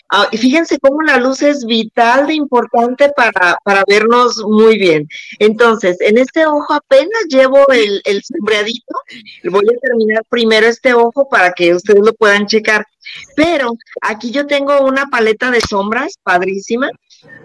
[0.09, 5.07] ah, y fíjense cómo la luz es vital de importante para, para vernos muy bien.
[5.39, 8.95] Entonces, en este ojo apenas llevo el, el sombreadito.
[9.51, 12.85] Voy a terminar primero este ojo para que ustedes lo puedan checar.
[13.35, 16.89] Pero aquí yo tengo una paleta de sombras padrísima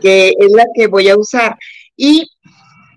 [0.01, 1.57] que es la que voy a usar.
[1.97, 2.29] Y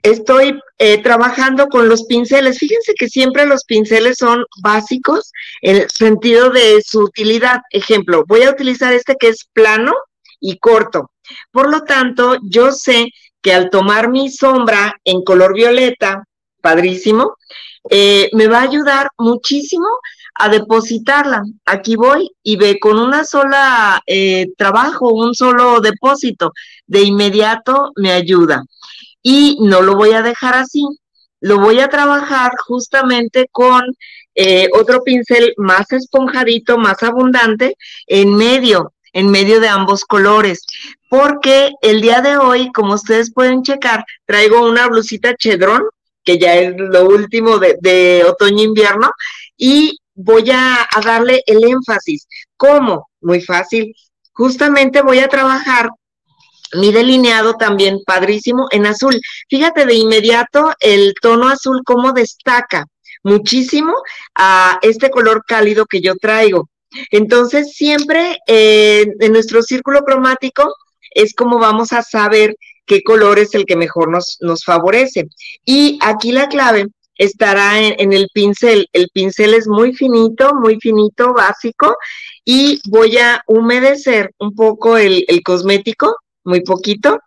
[0.03, 2.57] estoy eh, trabajando con los pinceles.
[2.57, 7.61] Fíjense que siempre los pinceles son básicos en el sentido de su utilidad.
[7.71, 9.93] Ejemplo, voy a utilizar este que es plano
[10.39, 11.11] y corto.
[11.51, 13.07] Por lo tanto, yo sé
[13.41, 16.23] que al tomar mi sombra en color violeta,
[16.61, 17.35] padrísimo,
[17.89, 19.87] eh, me va a ayudar muchísimo
[20.35, 21.43] a depositarla.
[21.65, 26.51] Aquí voy y ve con una sola eh, trabajo, un solo depósito,
[26.87, 28.63] de inmediato me ayuda.
[29.21, 30.83] Y no lo voy a dejar así,
[31.41, 33.81] lo voy a trabajar justamente con
[34.35, 37.75] eh, otro pincel más esponjadito, más abundante,
[38.07, 40.63] en medio, en medio de ambos colores.
[41.09, 45.83] Porque el día de hoy, como ustedes pueden checar, traigo una blusita chedrón,
[46.23, 49.11] que ya es lo último de, de otoño-invierno,
[49.57, 52.27] y voy a, darle el énfasis.
[52.57, 53.09] ¿Cómo?
[53.21, 53.93] Muy fácil.
[54.33, 55.89] Justamente voy a trabajar
[56.73, 59.19] mi delineado también padrísimo en azul.
[59.49, 62.85] Fíjate de inmediato el tono azul cómo destaca
[63.23, 63.93] muchísimo
[64.35, 66.69] a este color cálido que yo traigo.
[67.09, 70.73] Entonces siempre en nuestro círculo cromático
[71.13, 75.27] es como vamos a saber qué color es el que mejor nos, nos favorece.
[75.65, 78.87] Y aquí la clave estará en, el pincel.
[78.93, 81.95] El pincel es muy finito, muy finito, básico,
[82.45, 87.19] y voy a humedecer un poco el, el cosmético, muy poquito,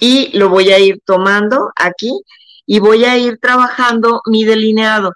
[0.00, 2.10] y lo voy a ir tomando aquí
[2.66, 5.12] y voy a ir trabajando mi delineado.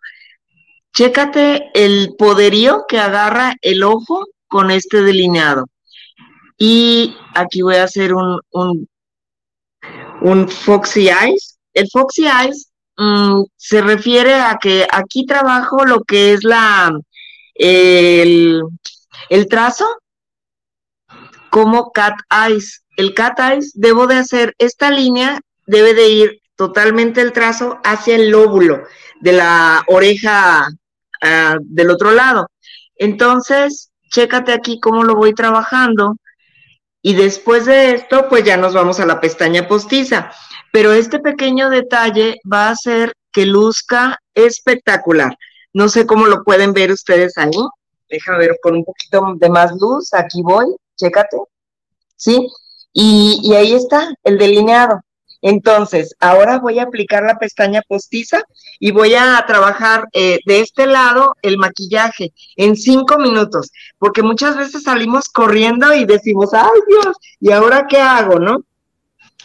[0.93, 5.67] Chécate el poderío que agarra el ojo con este delineado.
[6.59, 8.89] Y aquí voy a hacer un, un,
[10.23, 11.59] un Foxy Eyes.
[11.75, 16.99] El Foxy Eyes Mm, se refiere a que aquí trabajo lo que es la
[17.55, 18.63] el,
[19.51, 19.87] trazo
[21.51, 22.85] como cat eyes.
[22.97, 28.17] El cat eyes debo de hacer esta línea, debe de ir totalmente el trazo hacia
[28.17, 28.85] el lóbulo
[29.21, 30.67] de la oreja
[31.23, 32.49] ah, del otro lado.
[32.97, 36.17] Entonces, chécate aquí cómo lo voy trabajando.
[37.03, 40.33] Y después de esto, pues ya nos vamos a la pestaña postiza
[40.77, 45.35] pero este pequeño detalle va a hacer que luzca espectacular.
[45.73, 47.57] No sé cómo lo pueden ver ustedes ahí.
[48.11, 50.13] Deja ver con un poquito de más luz.
[50.13, 51.39] Aquí voy, chécate.
[52.17, 52.47] ¿Sí?
[52.93, 55.01] Y, ahí está el delineado.
[55.41, 58.43] Entonces, ahora voy a aplicar la pestaña postiza
[58.79, 64.59] y voy a trabajar eh, de este lado el maquillaje en cinco minutos, porque muchas
[64.59, 68.59] veces salimos corriendo y decimos, ay Dios, ¿y ahora qué hago, no?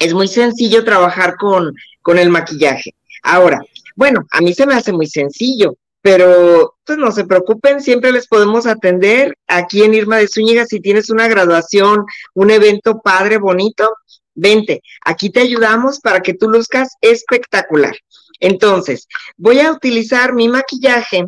[0.02, 2.96] Es muy sencillo trabajar con, con el maquillaje.
[3.22, 3.62] Ahora,
[3.96, 8.28] bueno, a mí se me hace muy sencillo, pero pues no se preocupen, siempre les
[8.28, 13.94] podemos atender aquí en Irma de Zúñiga si tienes una graduación, un evento padre, bonito,
[14.34, 17.96] vente, aquí te ayudamos para que tú luzcas espectacular.
[18.40, 21.28] Entonces, voy a utilizar mi maquillaje,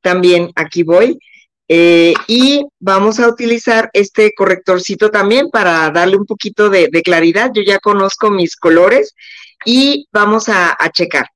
[0.00, 1.20] también aquí voy,
[1.68, 7.50] eh, y vamos a utilizar este correctorcito también para darle un poquito de, claridad.
[7.52, 9.14] Yo ya conozco mis colores
[9.64, 11.26] y vamos a, checar.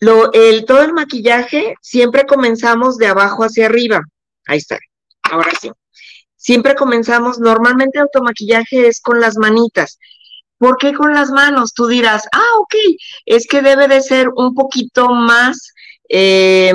[0.00, 4.02] Lo, el, todo el maquillaje siempre comenzamos de abajo hacia arriba.
[4.46, 4.78] Ahí está.
[5.22, 5.70] Ahora sí.
[6.36, 9.98] Siempre comenzamos, normalmente automaquillaje es con las manitas.
[10.58, 11.72] ¿Por qué con las manos?
[11.74, 12.74] Tú dirás, ah, ok,
[13.24, 15.72] es que debe de ser un poquito más
[16.08, 16.72] eh,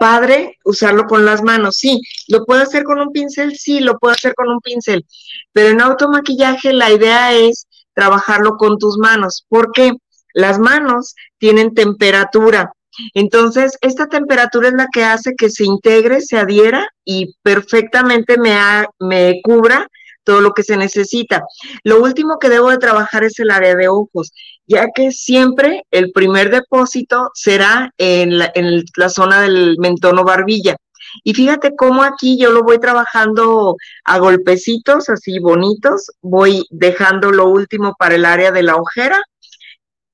[0.00, 4.14] padre usarlo con las manos, sí, lo puedo hacer con un pincel, sí, lo puedo
[4.14, 5.04] hacer con un pincel,
[5.52, 9.92] pero en automaquillaje la idea es trabajarlo con tus manos, porque
[10.32, 12.72] las manos tienen temperatura.
[13.12, 18.56] Entonces, esta temperatura es la que hace que se integre, se adhiera y perfectamente me,
[19.00, 19.86] me cubra
[20.24, 21.42] todo lo que se necesita.
[21.84, 24.32] Lo último que debo de trabajar es el área de ojos,
[24.70, 28.52] ya que siempre el primer depósito será en la,
[28.96, 30.76] la zona del mentón o barbilla.
[31.24, 37.48] Y fíjate cómo aquí yo lo voy trabajando a golpecitos así bonitos, voy dejando lo
[37.48, 39.20] último para el área de la ojera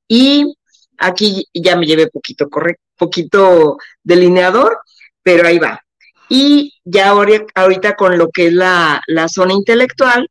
[0.09, 0.57] y
[0.97, 4.79] aquí ya me llevé poquito, correcto, poquito delineador,
[5.23, 5.83] pero ahí va.
[6.31, 10.31] Y ya ahorita con lo que es la, zona intelectual,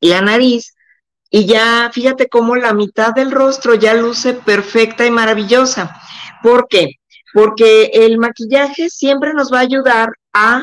[0.00, 0.74] la nariz,
[1.30, 6.00] y ya fíjate cómo la mitad del rostro ya luce perfecta y maravillosa.
[6.42, 6.96] ¿Por qué?
[7.32, 10.62] Porque el maquillaje siempre nos va a ayudar a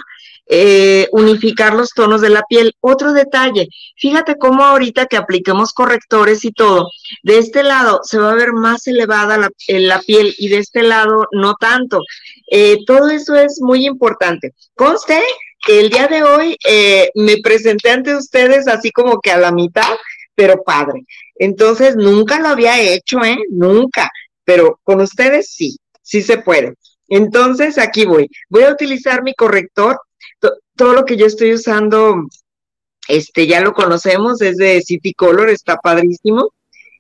[0.50, 2.74] eh, unificar los tonos de la piel.
[2.80, 6.90] Otro detalle, fíjate cómo ahorita que apliquemos correctores y todo,
[7.24, 10.84] de este lado se va a ver más elevada la, la piel y de este
[10.84, 12.02] lado no tanto.
[12.50, 14.54] Eh, todo eso es muy importante.
[14.74, 15.22] Conste
[15.66, 19.52] que el día de hoy eh, me presenté ante ustedes así como que a la
[19.52, 19.98] mitad,
[20.38, 21.04] pero padre.
[21.34, 23.40] Entonces, nunca lo había hecho, ¿eh?
[23.50, 24.08] Nunca.
[24.46, 26.76] Pero con ustedes sí, sí se puede.
[27.08, 28.30] Entonces, aquí voy.
[28.48, 30.00] Voy a utilizar mi corrector.
[30.76, 32.18] todo lo que yo estoy usando,
[33.08, 36.54] este, ya lo conocemos, es de City Color, está padrísimo.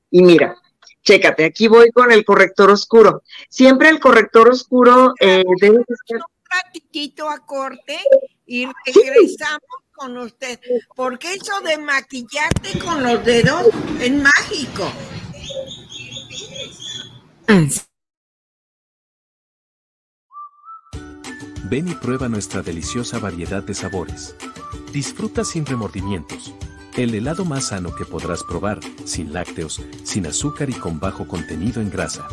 [0.10, 0.58] Y mira,
[1.04, 3.22] Chécate, aquí voy con el corrector oscuro.
[3.50, 6.18] Siempre el corrector oscuro eh, debe ser...
[6.18, 8.00] Un a corte
[8.48, 9.62] y regresamos
[9.98, 10.60] con usted,
[10.96, 13.68] porque eso de maquillarte con los dedos
[14.00, 14.92] es mágico.
[21.70, 24.36] Ven y prueba nuestra deliciosa variedad de sabores.
[24.94, 26.54] Disfruta sin remordimientos
[26.98, 31.80] el helado más sano que podrás probar, sin lácteos, sin azúcar y con bajo contenido
[31.80, 32.28] en grasa.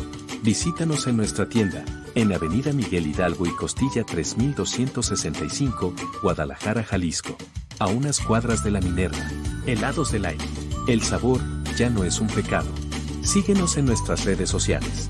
[0.45, 7.35] Visítanos en nuestra tienda, en Avenida Miguel Hidalgo y Costilla 3265, Guadalajara, Jalisco.
[7.79, 9.27] A unas cuadras de la Minerva.
[9.65, 10.45] Helados del aire.
[10.87, 11.41] El sabor
[11.75, 12.69] ya no es un pecado.
[13.23, 15.09] Síguenos en nuestras redes sociales.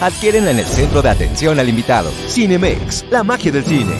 [0.00, 2.12] Adquiérenla en el centro de atención al invitado.
[2.28, 3.96] Cinemex, la magia del cine.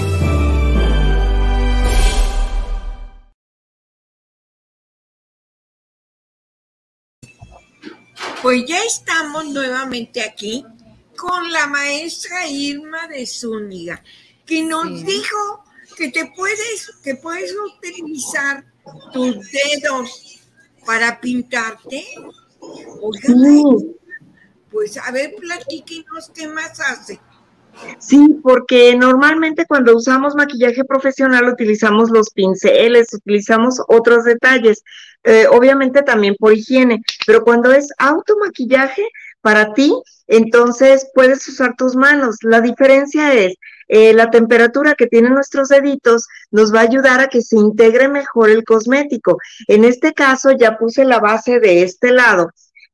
[8.41, 10.65] Pues ya estamos nuevamente aquí
[11.17, 14.01] con la maestra Irma de Zúñiga,
[14.47, 15.65] que nos dijo
[15.97, 18.65] que te puedes, que puedes utilizar
[19.13, 20.39] tus dedos
[20.87, 22.07] para pintarte.
[24.71, 27.21] Pues a ver, platíquenos qué más hace.
[27.99, 34.83] Sí, porque normalmente cuando usamos maquillaje profesional utilizamos los pinceles, utilizamos otros detalles,
[35.25, 39.09] eh, obviamente también por higiene, pero cuando es automaquillaje
[39.41, 39.93] para ti,
[40.27, 42.39] entonces puedes usar tus manos.
[42.43, 43.55] La diferencia es
[43.87, 48.09] eh, la temperatura que tienen nuestros deditos nos va a ayudar a que se integre
[48.09, 49.39] mejor el cosmético.
[49.67, 52.51] En este caso ya puse la base de este lado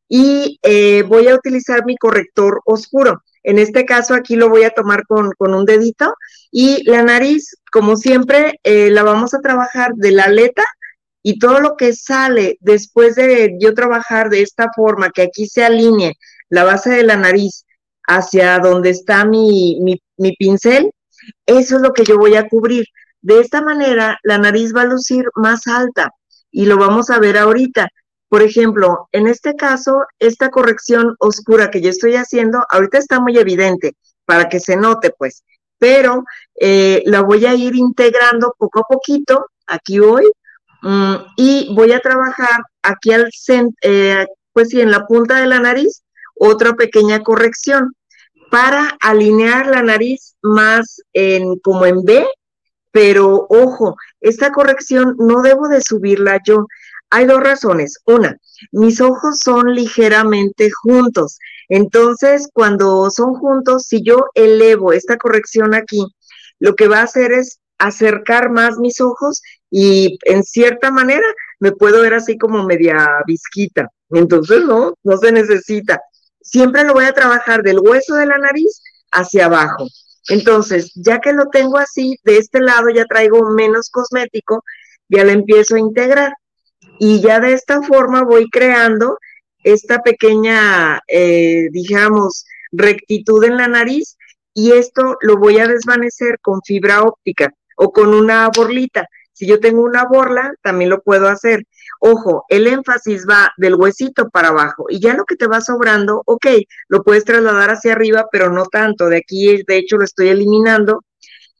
[0.09, 3.23] y eh, voy a utilizar mi corrector oscuro.
[3.43, 6.15] En este caso aquí lo voy a tomar con, un dedito
[6.51, 10.65] y la nariz, como siempre, eh, la vamos a trabajar de la aleta
[11.23, 15.65] y todo lo que sale después de yo trabajar de esta forma, que aquí se
[15.65, 16.15] alinee
[16.49, 17.65] la base de la nariz
[18.07, 19.81] hacia donde está mi,
[20.19, 20.91] mi, pincel,
[21.47, 22.85] eso es lo que yo voy a cubrir.
[23.23, 26.11] De esta manera, la nariz va a lucir más alta
[26.51, 27.89] y lo vamos a ver ahorita.
[28.35, 33.39] Por ejemplo, en este caso, esta corrección oscura que yo estoy haciendo, ahorita está muy
[33.39, 33.95] evidente
[34.25, 35.45] para que se note, pues,
[35.79, 36.25] pero
[36.61, 40.29] eh, la voy a ir integrando poco a poquito, aquí voy,
[40.83, 45.47] mm, y voy a trabajar aquí al centro, eh, pues sí, en la punta de
[45.47, 46.03] la nariz,
[46.35, 47.95] otra pequeña corrección
[48.51, 52.27] para alinear la nariz más en como en B,
[52.91, 56.67] pero ojo, esta corrección no debo de subirla yo.
[57.11, 57.99] Hay dos razones.
[58.07, 58.37] Una,
[58.73, 61.39] mis ojos son ligeramente juntos.
[61.69, 66.07] Entonces, cuando son juntos, si yo elevo esta corrección aquí,
[66.59, 71.27] lo que va a hacer es acercar más mis ojos y en cierta manera
[71.61, 73.91] me puedo ver así como media visquita.
[74.11, 76.01] Entonces, no, no se necesita
[76.45, 79.87] siempre lo voy a trabajar del hueso de la nariz hacia abajo.
[80.29, 84.63] Entonces, ya que lo tengo así, de este lado ya traigo menos cosmético,
[85.09, 86.33] ya lo empiezo a integrar.
[86.99, 89.19] Y ya de esta forma voy creando
[89.63, 94.17] esta pequeña, eh, digamos, rectitud en la nariz
[94.53, 99.09] y esto lo voy a desvanecer con fibra óptica o con una borlita.
[99.33, 101.65] Si yo tengo una borla, también lo puedo hacer.
[101.99, 106.23] Ojo, el énfasis va del huesito para abajo y ya lo que te va sobrando,
[106.27, 106.47] ok,
[106.89, 109.09] lo puedes trasladar hacia arriba, pero no tanto.
[109.09, 111.03] De aquí, de hecho, lo estoy eliminando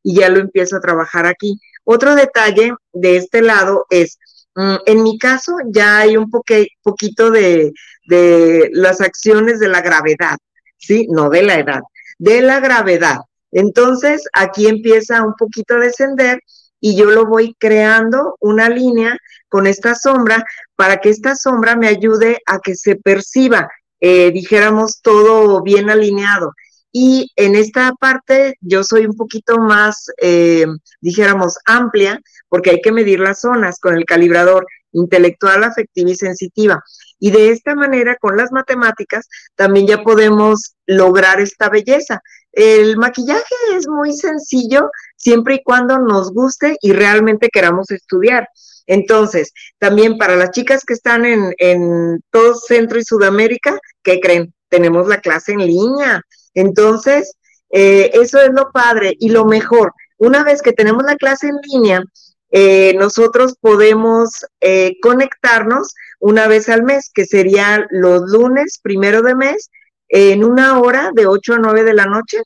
[0.05, 1.59] y ya lo empiezo a trabajar aquí.
[1.83, 4.19] Otro detalle de este lado es,
[4.57, 7.73] en mi caso, ya hay un poquito de,
[8.07, 10.37] de las acciones de la gravedad,
[10.79, 11.07] ¿sí?
[11.11, 11.83] No de la edad,
[12.19, 13.19] de la gravedad.
[13.51, 16.41] Entonces, aquí empieza un poquito a descender
[16.81, 19.17] y yo lo voy creando una línea
[19.49, 20.45] con esta sombra
[20.77, 23.69] para que esta sombra me ayude a que se perciba,
[24.01, 26.53] eh, dijéramos, todo bien alineado.
[26.97, 30.65] Y en esta parte yo soy un poquito más, eh,
[31.01, 36.85] dijéramos, amplia, porque hay que medir las zonas con el calibrador intelectual, afectiva y sensitiva.
[37.19, 42.21] Y de esta manera, con las matemáticas, también ya podemos lograr esta belleza.
[42.53, 43.43] El maquillaje
[43.77, 48.47] es muy sencillo siempre y cuando nos guste y realmente queramos estudiar.
[48.87, 54.55] Entonces, también para las chicas que están en, en todo Centro y Sudamérica, ¿qué creen?
[54.69, 56.23] Tenemos la clase en línea.
[56.55, 57.37] Entonces,
[57.71, 59.93] eh, eso es lo padre y lo mejor.
[60.17, 62.03] Una vez que tenemos la clase en línea,
[62.51, 69.35] eh, nosotros podemos eh, conectarnos una vez al mes, que sería los lunes, primero de
[69.35, 69.71] mes,
[70.09, 72.39] en una hora de 8 a 9 de la noche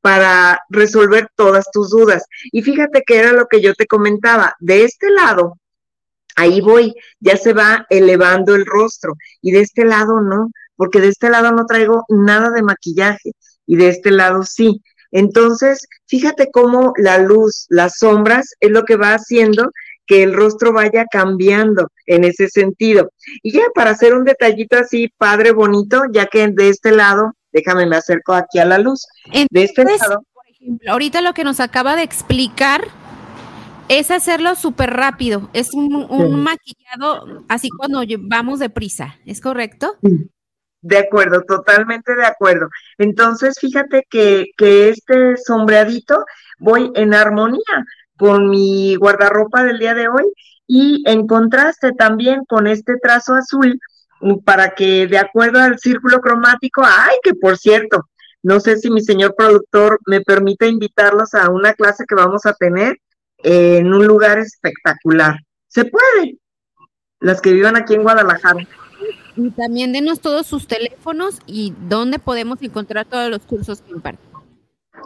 [0.00, 2.24] para resolver todas tus dudas.
[2.52, 5.58] Y fíjate que era lo que yo te comentaba, de este lado,
[6.36, 11.08] ahí voy, ya se va elevando el rostro y de este lado no, porque de
[11.08, 13.32] este lado no traigo nada de maquillaje
[13.70, 14.82] y de este lado sí.
[15.12, 19.70] Entonces, fíjate cómo la luz, las sombras, es lo que va haciendo
[20.06, 23.10] que el rostro vaya cambiando en ese sentido.
[23.44, 27.86] Y ya para hacer un detallito así, padre, bonito, ya que de este lado, déjame
[27.86, 29.06] me acerco aquí a la luz.
[29.32, 30.24] de este lado.
[30.34, 32.88] Por ejemplo, ahorita lo que nos acaba de explicar
[33.88, 35.48] es hacerlo súper rápido.
[35.52, 35.92] Es un,
[36.42, 39.96] maquillado así cuando vamos deprisa, ¿es correcto?
[40.82, 42.68] De acuerdo, totalmente de acuerdo.
[42.98, 46.24] Entonces, fíjate que, este sombreadito
[46.58, 47.84] voy en armonía
[48.16, 50.24] con mi guardarropa del día de hoy
[50.66, 53.78] y en contraste también con este trazo azul
[54.44, 58.06] para que de acuerdo al círculo cromático, ay, que por cierto,
[58.42, 62.54] no sé si mi señor productor me permite invitarlos a una clase que vamos a
[62.54, 62.98] tener
[63.38, 65.36] en un lugar espectacular.
[65.68, 66.38] Se puede.
[67.20, 68.66] Las que vivan aquí en Guadalajara.
[69.36, 74.30] Y también denos todos sus teléfonos y dónde podemos encontrar todos los cursos que imparten.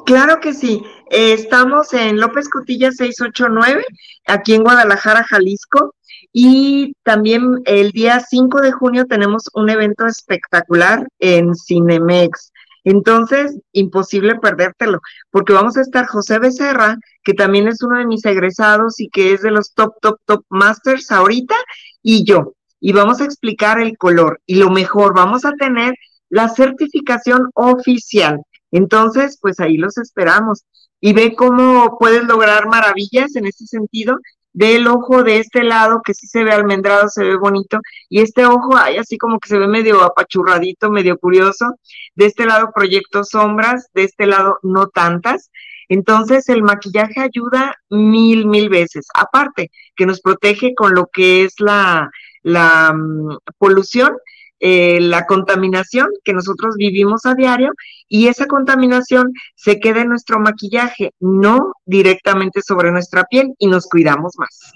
[0.07, 0.83] Claro que sí.
[1.11, 3.85] estamos en López Cotilla 689,
[4.27, 5.95] aquí en Guadalajara, Jalisco.
[6.33, 12.51] Y también el día 5 de junio tenemos un evento espectacular en Cinemex.
[12.83, 15.01] Entonces, imposible perdértelo,
[15.31, 19.33] porque vamos a estar José Becerra, que también es uno de mis egresados y que
[19.33, 21.55] es de los top, top, top masters ahorita,
[22.03, 22.53] y yo
[22.87, 24.43] y vamos a explicar el color.
[24.45, 25.95] Y lo mejor, vamos a tener
[26.29, 28.43] la certificación oficial.
[28.73, 30.67] Entonces, pues ahí los esperamos.
[31.01, 34.19] Y ve cómo puedes lograr maravillas en ese sentido.
[34.53, 37.81] Del ojo de este lado, que sí se ve almendrado, se ve bonito,
[38.11, 41.77] y este ojo, hay así como que se ve medio apachurradito, medio curioso.
[42.15, 45.51] De este lado proyecto sombras, de este lado no tantas.
[45.89, 49.07] Entonces el maquillaje ayuda mil, mil veces.
[49.15, 52.11] Aparte, que nos protege con lo que es la,
[52.45, 54.13] la mm, polución,
[54.61, 57.73] eh, la contaminación que nosotros vivimos a diario
[58.09, 63.89] y esa contaminación se queda en nuestro maquillaje, no directamente sobre nuestra piel y nos
[63.89, 64.73] cuidamos más.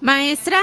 [0.00, 0.58] Maestra,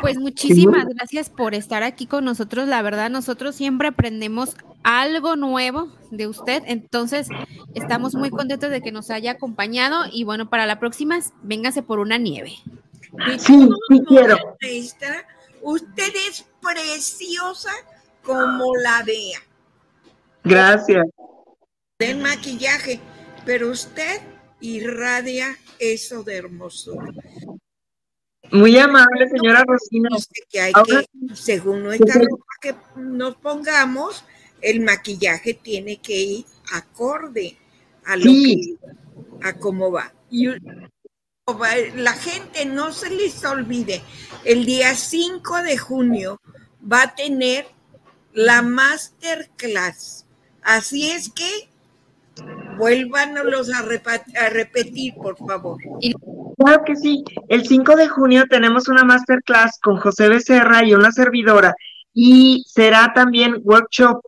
[0.00, 2.68] pues muchísimas gracias por estar aquí con nosotros.
[2.68, 6.62] La verdad, nosotros siempre aprendemos algo nuevo de usted.
[6.66, 7.28] Entonces,
[7.74, 12.00] estamos muy contentos de que nos haya acompañado y bueno, para la próxima, véngase por
[12.00, 12.52] una nieve.
[13.38, 14.36] Sí, sí quiero.
[15.62, 17.72] usted es preciosa
[18.22, 19.40] como la vea.
[20.44, 21.06] Gracias.
[21.98, 23.00] Del maquillaje,
[23.44, 24.20] pero usted
[24.60, 27.06] irradia eso de hermosura.
[28.52, 30.08] Muy amable, señora Rosina.
[30.48, 34.24] Que hay que, según nuestra ropa que nos pongamos,
[34.60, 37.56] el maquillaje tiene que ir acorde
[38.04, 38.76] a lo que,
[39.42, 40.12] a cómo va.
[40.30, 40.48] Y
[41.94, 44.02] la gente no se les olvide,
[44.44, 46.40] el día 5 de junio
[46.80, 47.66] va a tener
[48.32, 50.26] la masterclass.
[50.62, 51.48] Así es que
[52.76, 55.78] vuélvanos a, a repetir, por favor.
[56.58, 57.22] Claro que sí.
[57.48, 61.76] El 5 de junio tenemos una masterclass con José Becerra y una servidora
[62.12, 64.20] y será también workshop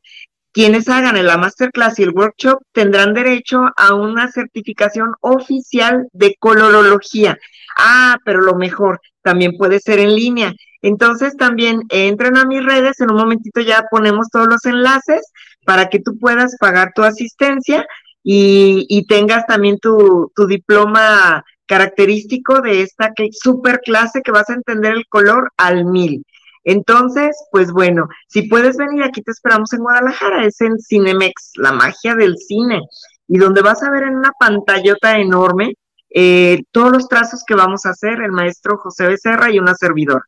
[0.58, 7.38] quienes hagan la masterclass y el workshop tendrán derecho a una certificación oficial de colorología.
[7.78, 10.52] Ah, pero lo mejor, también puede ser en línea.
[10.82, 15.30] Entonces también entren a mis redes, en un momentito ya ponemos todos los enlaces
[15.64, 17.86] para que tú puedas pagar tu asistencia
[18.24, 24.94] y, tengas también tu, tu, diploma característico de esta super clase que vas a entender
[24.94, 26.24] el color al mil.
[26.64, 31.72] Entonces, pues bueno, si puedes venir, aquí te esperamos en Guadalajara, es en Cinemex, la
[31.72, 32.82] magia del cine,
[33.26, 35.74] y donde vas a ver en una pantallota enorme
[36.10, 40.24] eh, todos los trazos que vamos a hacer, el maestro José Becerra y una servidora.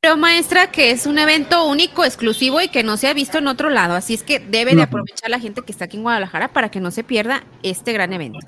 [0.00, 3.48] Pero maestra, que es un evento único, exclusivo y que no se ha visto en
[3.48, 6.48] otro lado, así es que debe de aprovechar la gente que está aquí en Guadalajara
[6.52, 8.38] para que no se pierda este gran evento.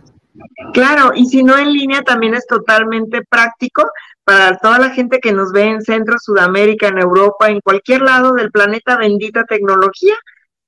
[0.73, 3.83] Claro, y si no en línea también es totalmente práctico
[4.29, 8.35] para toda la gente que nos ve en Centro, Sudamérica, en Europa, en cualquier lado
[8.35, 10.14] del planeta, bendita tecnología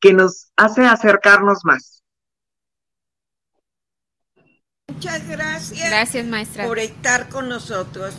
[0.00, 2.02] que nos hace acercarnos más.
[4.88, 5.90] Muchas gracias.
[5.90, 6.66] Gracias, maestra.
[6.66, 8.14] Por estar con nosotros.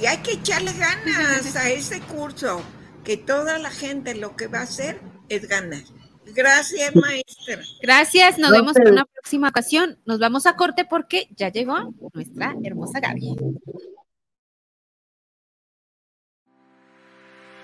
[0.00, 2.62] Y hay que echarle ganas a ese curso,
[3.04, 4.98] que toda la gente lo que va a hacer
[5.28, 5.82] es ganar.
[6.34, 7.60] Gracias, maestra.
[7.82, 9.98] Gracias, nos vemos en una próxima ocasión.
[10.06, 13.36] Nos vamos a corte porque ya llegó nuestra hermosa Gaby.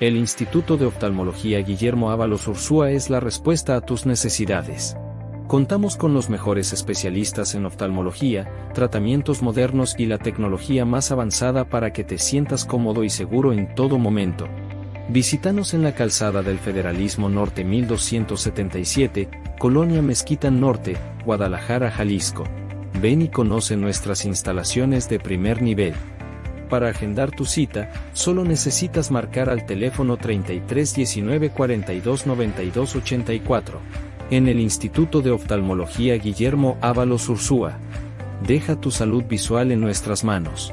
[0.01, 4.96] El Instituto de Oftalmología Guillermo Ábalos Ursúa es la respuesta a tus necesidades.
[5.46, 11.92] Contamos con los mejores especialistas en oftalmología, tratamientos modernos y la tecnología más avanzada para
[11.92, 14.48] que te sientas cómodo y seguro en todo momento.
[15.11, 19.28] Visítanos en la calzada del Federalismo Norte 1277,
[19.59, 20.96] Colonia Mezquita Norte,
[21.26, 22.44] Guadalajara, Jalisco.
[23.03, 25.92] Ven y conoce nuestras instalaciones de primer nivel.
[26.70, 33.80] Para agendar tu cita, solo necesitas marcar al teléfono 33 19 42 92 84.
[34.30, 37.76] En el Instituto de Oftalmología Guillermo Ábalos Ursúa.
[38.46, 40.72] Deja tu salud visual en nuestras manos.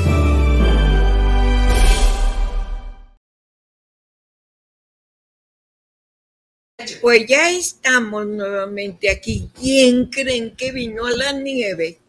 [6.99, 9.49] Pues ya estamos nuevamente aquí.
[9.59, 11.99] ¿Quién creen que vino a la nieve?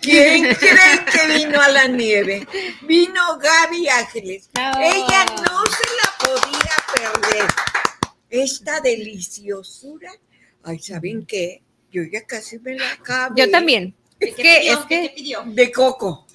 [0.00, 2.46] ¿Quién creen que vino a la nieve?
[2.82, 4.50] Vino Gaby Ángeles.
[4.54, 7.50] Ella no se la podía perder.
[8.30, 10.12] Esta deliciosura.
[10.62, 11.62] Ay, ¿saben qué?
[11.90, 13.34] Yo ya casi me la acabé.
[13.42, 13.94] Yo también.
[14.20, 14.72] Es ¿Qué que, pidió?
[14.72, 15.42] es ¿Qué que, pidió?
[15.46, 16.26] De coco.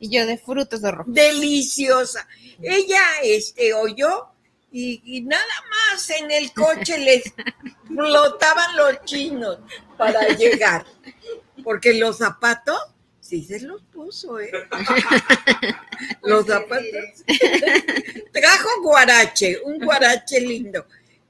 [0.00, 1.10] y yo de frutos de rojo.
[1.10, 2.26] Deliciosa.
[2.62, 4.28] Ella este, oyó
[4.76, 7.32] y, y nada más en el coche les
[7.86, 9.58] flotaban los chinos
[9.96, 10.84] para llegar.
[11.62, 12.76] Porque los zapatos,
[13.20, 14.50] sí se los puso, ¿eh?
[16.24, 17.24] Los zapatos.
[18.32, 20.84] Trajo guarache, un guarache lindo.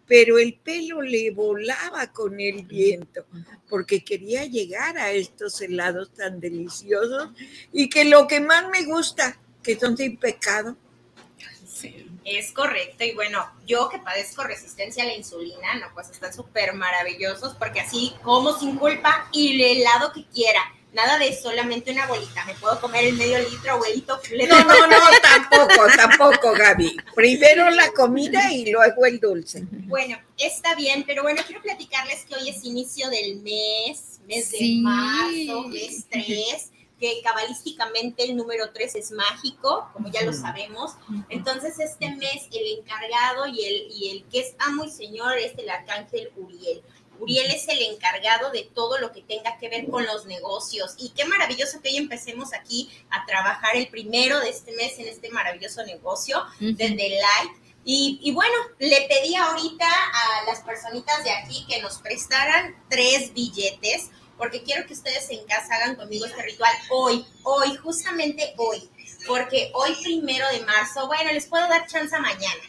[0.07, 3.27] Pero el pelo le volaba con el viento,
[3.69, 7.29] porque quería llegar a estos helados tan deliciosos
[7.73, 10.79] y que lo que más me gusta, que son sin pecado,
[12.25, 13.05] Es correcto.
[13.05, 17.81] Y bueno, yo que padezco resistencia a la insulina, no, pues están súper maravillosos porque
[17.81, 20.61] así como sin culpa y el helado que quiera.
[20.95, 22.45] Nada de solamente una bolita.
[22.45, 24.21] Me puedo comer el medio litro, abuelito.
[24.49, 26.97] No, no, no, tampoco, tampoco, Gaby.
[27.17, 29.65] Primero la comida y luego el dulce.
[29.71, 34.77] Bueno, está bien, pero bueno, quiero platicarles que hoy es inicio del mes, mes Sí.
[34.77, 40.93] de marzo, mes 3, que cabalísticamente el número 3 es mágico, como ya lo sabemos.
[41.29, 45.53] Entonces, este mes el encargado y el, y el que es amo y señor es
[45.59, 46.83] el arcángel Uriel.
[47.19, 50.95] Uriel es el encargado de todo lo que tenga que ver con los negocios.
[50.99, 55.09] Y qué maravilloso que hoy empecemos aquí a trabajar el primero de este mes en
[55.09, 56.75] este maravilloso negocio Ujú.
[56.75, 57.53] del Delight.
[57.85, 63.35] Y, y bueno, le pedí ahorita a las personitas de aquí que nos prestaran tres
[63.35, 68.89] billetes, porque quiero que ustedes en casa hagan conmigo este ritual hoy, hoy, justamente hoy,
[69.27, 72.63] porque hoy primero de marzo, bueno, les puedo dar chance mañana,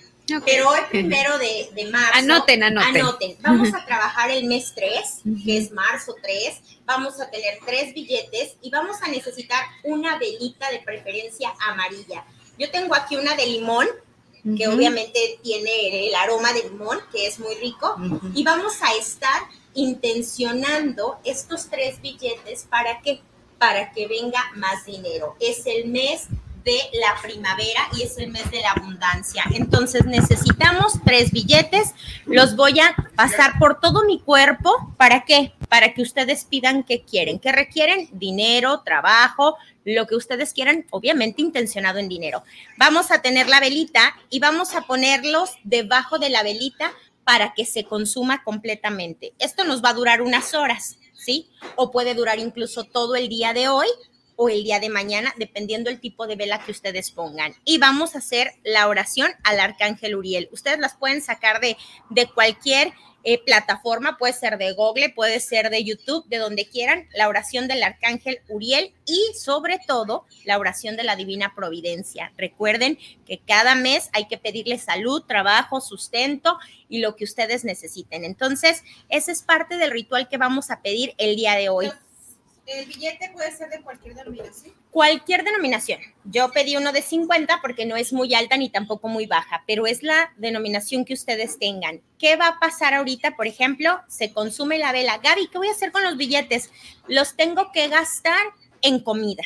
[0.43, 2.17] pero hoy primero de, de marzo.
[2.17, 2.95] Anoten, anoten.
[2.95, 3.37] Anoten.
[3.41, 6.61] Vamos a trabajar el mes 3, que es marzo 3.
[6.85, 12.25] Vamos a tener tres billetes y vamos a necesitar una velita de preferencia amarilla.
[12.57, 13.87] Yo tengo aquí una de limón,
[14.57, 17.95] que obviamente tiene el aroma de limón, que es muy rico.
[18.33, 19.41] Y vamos a estar
[19.75, 23.21] intencionando estos tres billetes para qué?
[23.57, 25.35] para que venga más dinero.
[25.39, 26.27] Es el mes
[26.63, 29.43] de la primavera y es el mes de la abundancia.
[29.53, 31.93] Entonces necesitamos tres billetes.
[32.25, 34.93] Los voy a pasar por todo mi cuerpo.
[34.97, 35.53] ¿Para qué?
[35.69, 37.37] Para que ustedes pidan qué quieren.
[37.37, 38.09] ¿Qué requieren?
[38.13, 42.41] Dinero, trabajo, lo que ustedes quieran, obviamente intencionado en dinero.
[42.77, 46.91] Vamos a tener la velita y vamos a ponerlos debajo de la velita
[47.25, 49.33] para que se consuma completamente.
[49.39, 51.49] Esto nos va a durar unas horas, ¿sí?
[51.75, 53.87] O puede durar incluso todo el día de hoy
[54.37, 57.55] o el día de mañana, dependiendo el tipo de vela que ustedes pongan.
[57.65, 60.49] Y vamos a hacer la oración al arcángel Uriel.
[60.51, 61.77] Ustedes las pueden sacar de,
[62.09, 62.93] de cualquier
[63.25, 67.67] eh, plataforma, puede ser de Google, puede ser de YouTube, de donde quieran, la oración
[67.67, 72.31] del arcángel Uriel y sobre todo la oración de la divina providencia.
[72.37, 78.23] Recuerden que cada mes hay que pedirle salud, trabajo, sustento y lo que ustedes necesiten.
[78.23, 81.91] Entonces, ese es parte del ritual que vamos a pedir el día de hoy.
[82.65, 84.73] El billete puede ser de cualquier denominación.
[84.89, 85.99] Cualquier denominación.
[86.23, 89.85] Yo pedí uno de 50 porque no es muy alta ni tampoco muy baja, pero
[89.85, 92.01] es la denominación que ustedes tengan.
[92.17, 93.35] ¿Qué va a pasar ahorita?
[93.35, 95.19] Por ejemplo, se consume la vela.
[95.19, 96.71] Gaby, ¿qué voy a hacer con los billetes?
[97.07, 98.41] Los tengo que gastar
[98.81, 99.43] en comida.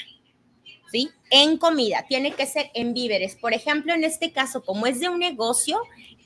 [0.90, 1.12] ¿Sí?
[1.30, 2.06] En comida.
[2.08, 3.36] Tiene que ser en víveres.
[3.36, 5.82] Por ejemplo, en este caso, como es de un negocio,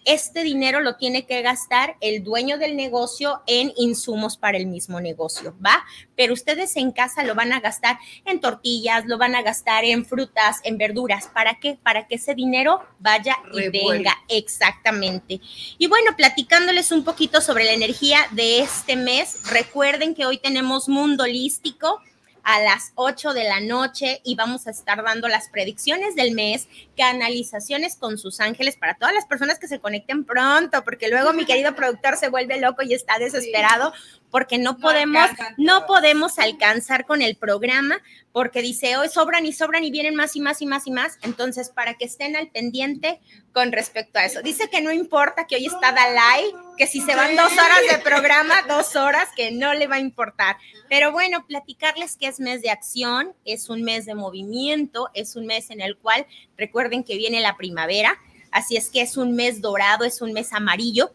[0.05, 4.99] este dinero lo tiene que gastar el dueño del negocio en insumos para el mismo
[4.99, 5.83] negocio, ¿va?
[6.15, 10.05] Pero ustedes en casa lo van a gastar en tortillas, lo van a gastar en
[10.05, 11.27] frutas, en verduras.
[11.33, 11.77] ¿Para qué?
[11.81, 14.17] Para que ese dinero vaya y venga.
[14.27, 15.39] Exactamente.
[15.77, 20.89] Y bueno, platicándoles un poquito sobre la energía de este mes, recuerden que hoy tenemos
[20.89, 21.99] mundo holístico
[22.43, 26.67] a las 8 de la noche y vamos a estar dando las predicciones del mes,
[26.97, 31.45] canalizaciones con sus ángeles para todas las personas que se conecten pronto, porque luego mi
[31.45, 33.93] querido productor se vuelve loco y está desesperado
[34.29, 39.83] porque no, podemos no podemos alcanzar con el programa porque dice, hoy sobran y sobran
[39.83, 43.21] y vienen más y más y más y más, entonces para que estén al pendiente
[43.53, 44.41] con respecto a eso.
[44.41, 47.97] Dice que no importa que hoy está Dalai, que si se van dos horas de
[47.99, 50.57] programa, dos horas, que no le va a importar.
[50.89, 55.45] Pero bueno, platicarles que es mes de acción, es un mes de movimiento, es un
[55.45, 56.25] mes en el cual
[56.57, 58.17] recuerden que viene la primavera,
[58.51, 61.13] así es que es un mes dorado, es un mes amarillo,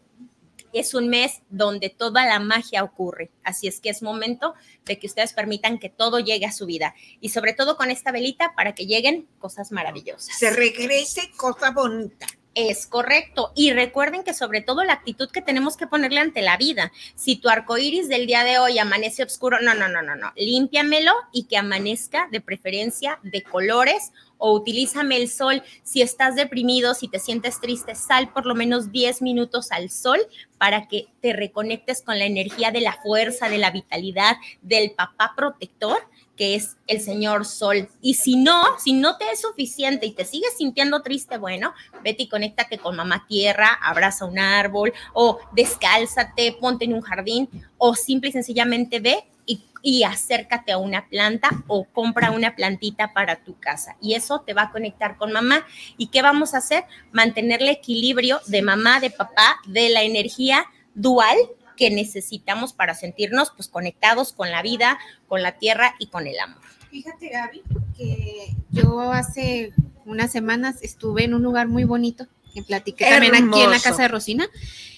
[0.71, 3.31] es un mes donde toda la magia ocurre.
[3.43, 4.53] Así es que es momento
[4.85, 6.93] de que ustedes permitan que todo llegue a su vida.
[7.19, 10.37] Y sobre todo con esta velita para que lleguen cosas maravillosas.
[10.37, 12.27] Se regrese cosa bonita.
[12.55, 13.51] Es correcto.
[13.55, 16.91] Y recuerden que sobre todo la actitud que tenemos que ponerle ante la vida.
[17.15, 20.33] Si tu arco iris del día de hoy amanece oscuro, no, no, no, no, no.
[20.35, 25.61] Límpiamelo y que amanezca de preferencia de colores o utilízame el sol.
[25.83, 30.19] Si estás deprimido, si te sientes triste, sal por lo menos 10 minutos al sol
[30.57, 35.33] para que te reconectes con la energía de la fuerza, de la vitalidad, del papá
[35.35, 35.99] protector
[36.39, 37.89] que es el señor Sol.
[38.01, 42.23] Y si no, si no te es suficiente y te sigues sintiendo triste, bueno, vete
[42.23, 47.93] y conéctate con mamá tierra, abraza un árbol o descálzate, ponte en un jardín o
[47.93, 53.43] simple y sencillamente ve y, y, acércate a una planta o compra una plantita para
[53.43, 53.97] tu casa.
[54.01, 55.65] Y eso te va a conectar con mamá.
[55.97, 56.85] ¿Y qué vamos a hacer?
[57.11, 60.65] Mantener el equilibrio de mamá, de papá, de la energía
[60.95, 61.35] dual
[61.79, 64.99] que necesitamos para sentirnos pues conectados con la vida,
[65.29, 66.61] con la tierra y con el amor.
[66.91, 67.63] Fíjate, Gaby,
[67.97, 69.71] que yo hace
[70.03, 74.01] unas semanas estuve en un lugar muy bonito, que platiqué también aquí en la casa
[74.01, 74.49] de Rosina,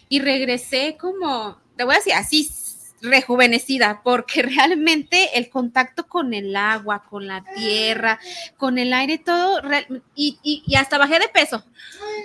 [0.09, 2.49] y regresé como, te voy a decir, así
[3.03, 8.19] rejuvenecida, porque realmente el contacto con el agua, con la tierra,
[8.57, 9.61] con el aire, todo,
[10.15, 11.63] y, y, y hasta bajé de peso.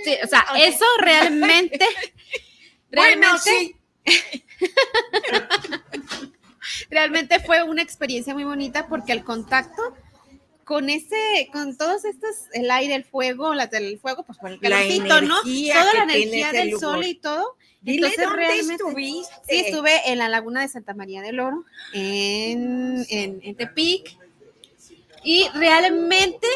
[0.03, 1.79] Sí, o sea, eso realmente,
[2.91, 3.76] realmente, Bueno, sí.
[6.91, 9.83] realmente fue una experiencia muy bonita porque el contacto
[10.65, 14.59] con ese, con todos estos, el aire, el fuego, las del fuego, pues por el
[14.61, 15.37] La calorcito, ¿no?
[15.43, 16.81] Toda la energía del lugar.
[16.81, 17.57] sol y todo.
[17.83, 19.35] Dile Entonces, dónde realmente- estuviste.
[19.49, 24.19] Sí, estuve en la laguna de Santa María del Oro, en, en, en Tepic,
[25.23, 26.49] y realmente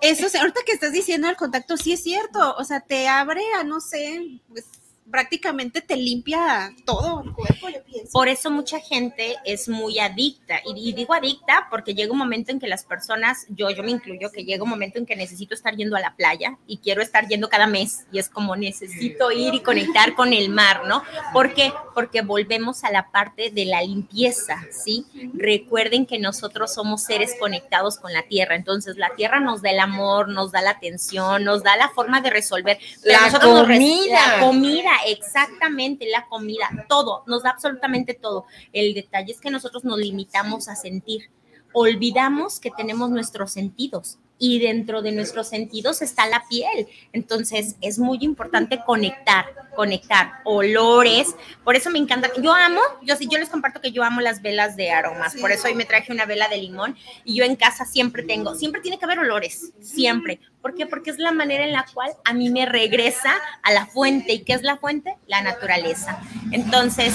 [0.00, 3.62] eso, ahorita que estás diciendo el contacto, sí es cierto, o sea, te abre a,
[3.62, 4.64] no sé, pues
[5.12, 8.10] prácticamente te limpia todo el cuerpo, yo pienso.
[8.12, 10.60] Por eso mucha gente es muy adicta.
[10.64, 13.90] Y, y digo adicta porque llega un momento en que las personas, yo, yo me
[13.90, 17.02] incluyo, que llega un momento en que necesito estar yendo a la playa y quiero
[17.02, 18.06] estar yendo cada mes.
[18.10, 21.02] Y es como necesito ir y conectar con el mar, ¿no?
[21.34, 21.72] ¿Por qué?
[21.94, 25.04] Porque volvemos a la parte de la limpieza, ¿sí?
[25.34, 28.54] Recuerden que nosotros somos seres conectados con la tierra.
[28.56, 32.20] Entonces la tierra nos da el amor, nos da la atención, nos da la forma
[32.20, 32.78] de resolver.
[33.02, 34.36] Pero La nosotros nos res- comida.
[34.38, 38.46] la comida, exactamente, la comida, todo, nos da absolutamente todo.
[38.72, 41.30] El detalle es que nosotros nos limitamos a sentir.
[41.74, 46.88] olvidamos que tenemos nuestros sentidos y dentro de nuestros sentidos está la piel.
[47.12, 51.36] Entonces es muy importante conectar, conectar olores.
[51.62, 52.28] Por eso me encanta.
[52.42, 55.36] Yo amo, yo sí, yo les comparto que yo amo las velas de aromas.
[55.36, 58.56] Por eso hoy me traje una vela de limón y yo en casa siempre tengo,
[58.56, 60.40] siempre tiene que haber olores, siempre.
[60.60, 60.86] ¿Por qué?
[60.86, 64.32] Porque es la manera en la cual a mí me regresa a la fuente.
[64.32, 65.14] ¿Y qué es la fuente?
[65.28, 66.20] La naturaleza.
[66.50, 67.14] Entonces,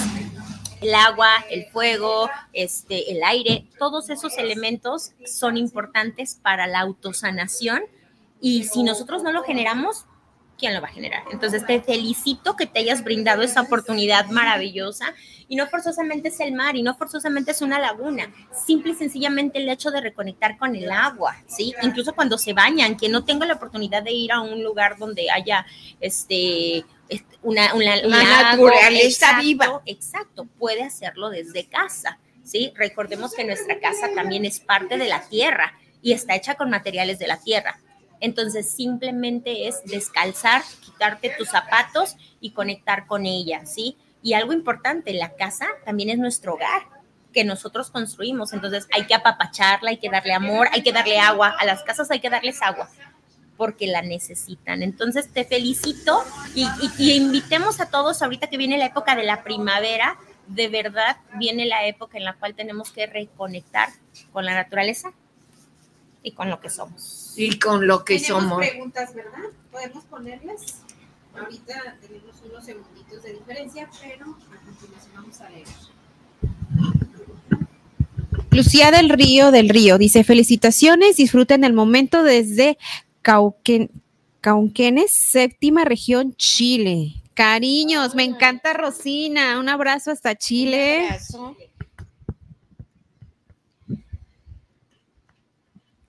[0.80, 7.82] el agua, el fuego, este, el aire, todos esos elementos son importantes para la autosanación
[8.40, 10.06] y si nosotros no lo generamos,
[10.58, 11.24] ¿quién lo va a generar?
[11.30, 15.14] Entonces te felicito que te hayas brindado esa oportunidad maravillosa
[15.48, 19.58] y no forzosamente es el mar y no forzosamente es una laguna, simple y sencillamente
[19.58, 21.74] el hecho de reconectar con el agua, ¿sí?
[21.82, 25.30] Incluso cuando se bañan, que no tengo la oportunidad de ir a un lugar donde
[25.30, 25.66] haya
[26.00, 26.84] este
[27.42, 29.80] una, una, naturaleza viva.
[29.86, 32.72] Exacto, puede hacerlo desde casa, ¿sí?
[32.76, 35.72] Recordemos que nuestra casa también es parte de la tierra
[36.02, 37.80] y está hecha con materiales de la tierra.
[38.20, 43.96] Entonces simplemente es descalzar, quitarte tus zapatos y conectar con ella, ¿sí?
[44.22, 46.82] Y algo importante, la casa también es nuestro hogar
[47.32, 51.54] que nosotros construimos, entonces hay que apapacharla, hay que darle amor, hay que darle agua,
[51.58, 52.88] a las casas hay que darles agua,
[53.56, 54.82] porque la necesitan.
[54.82, 56.66] Entonces te felicito y,
[57.16, 61.86] invitemos a todos ahorita que viene la época de la primavera, de verdad viene la
[61.86, 63.90] época en la cual tenemos que reconectar
[64.32, 65.12] con la naturaleza
[66.22, 67.34] y con lo que somos.
[67.36, 68.58] Y con lo que tenemos somos.
[68.58, 69.44] preguntas, ¿verdad?
[69.70, 70.82] ¿Podemos ponerles?
[71.40, 75.66] Ahorita tenemos unos segunditos de diferencia, pero a continuación vamos a leer.
[78.50, 82.78] Lucía del Río del Río dice, felicitaciones, disfruten el momento desde
[83.22, 83.90] Cauquen,
[84.40, 87.14] Cauquenes, séptima región, Chile.
[87.34, 89.60] Cariños, me encanta Rosina.
[89.60, 91.08] Un abrazo hasta Chile.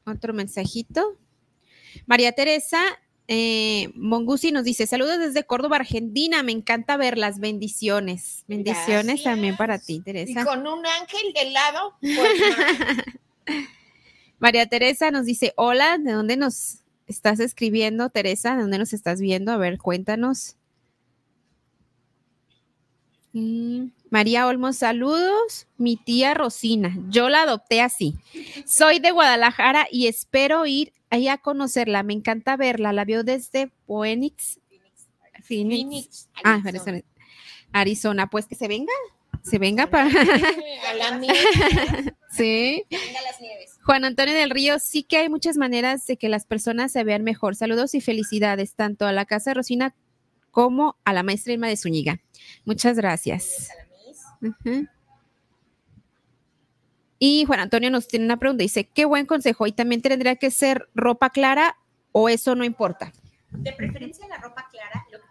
[0.05, 1.17] Otro mensajito.
[2.07, 2.80] María Teresa
[3.32, 6.41] eh, Mongusi nos dice: Saludos desde Córdoba, Argentina.
[6.41, 8.43] Me encanta ver las bendiciones.
[8.47, 10.41] Bendiciones también para ti, Teresa.
[10.41, 11.93] Y con un ángel de lado.
[12.01, 12.41] Pues,
[14.39, 18.55] María Teresa nos dice: Hola, ¿de dónde nos estás escribiendo, Teresa?
[18.55, 19.51] ¿De dónde nos estás viendo?
[19.51, 20.55] A ver, cuéntanos.
[23.34, 25.67] Mm, María Olmos, saludos.
[25.77, 28.15] Mi tía Rosina, yo la adopté así.
[28.65, 32.03] Soy de Guadalajara y espero ir ahí a conocerla.
[32.03, 32.93] Me encanta verla.
[32.93, 34.59] La vio desde Phoenix.
[35.43, 36.30] Phoenix.
[36.43, 37.01] Ah, Arizona.
[37.71, 38.27] Arizona.
[38.30, 38.93] Pues que se venga.
[39.43, 40.09] Se venga para.
[40.89, 41.19] A la
[42.32, 42.84] sí.
[42.89, 43.77] Venga las nieves.
[43.84, 47.23] Juan Antonio del Río, sí que hay muchas maneras de que las personas se vean
[47.23, 47.55] mejor.
[47.55, 49.95] Saludos y felicidades tanto a la Casa de Rosina
[50.52, 52.20] como a la maestra Irma de Zúñiga.
[52.66, 53.70] Muchas gracias.
[57.20, 58.62] Y Juan Antonio nos tiene una pregunta.
[58.62, 59.68] Dice, qué buen consejo.
[59.68, 61.78] ¿Y también tendría que ser ropa clara
[62.12, 63.12] o eso no importa?
[63.52, 64.68] De preferencia la ropa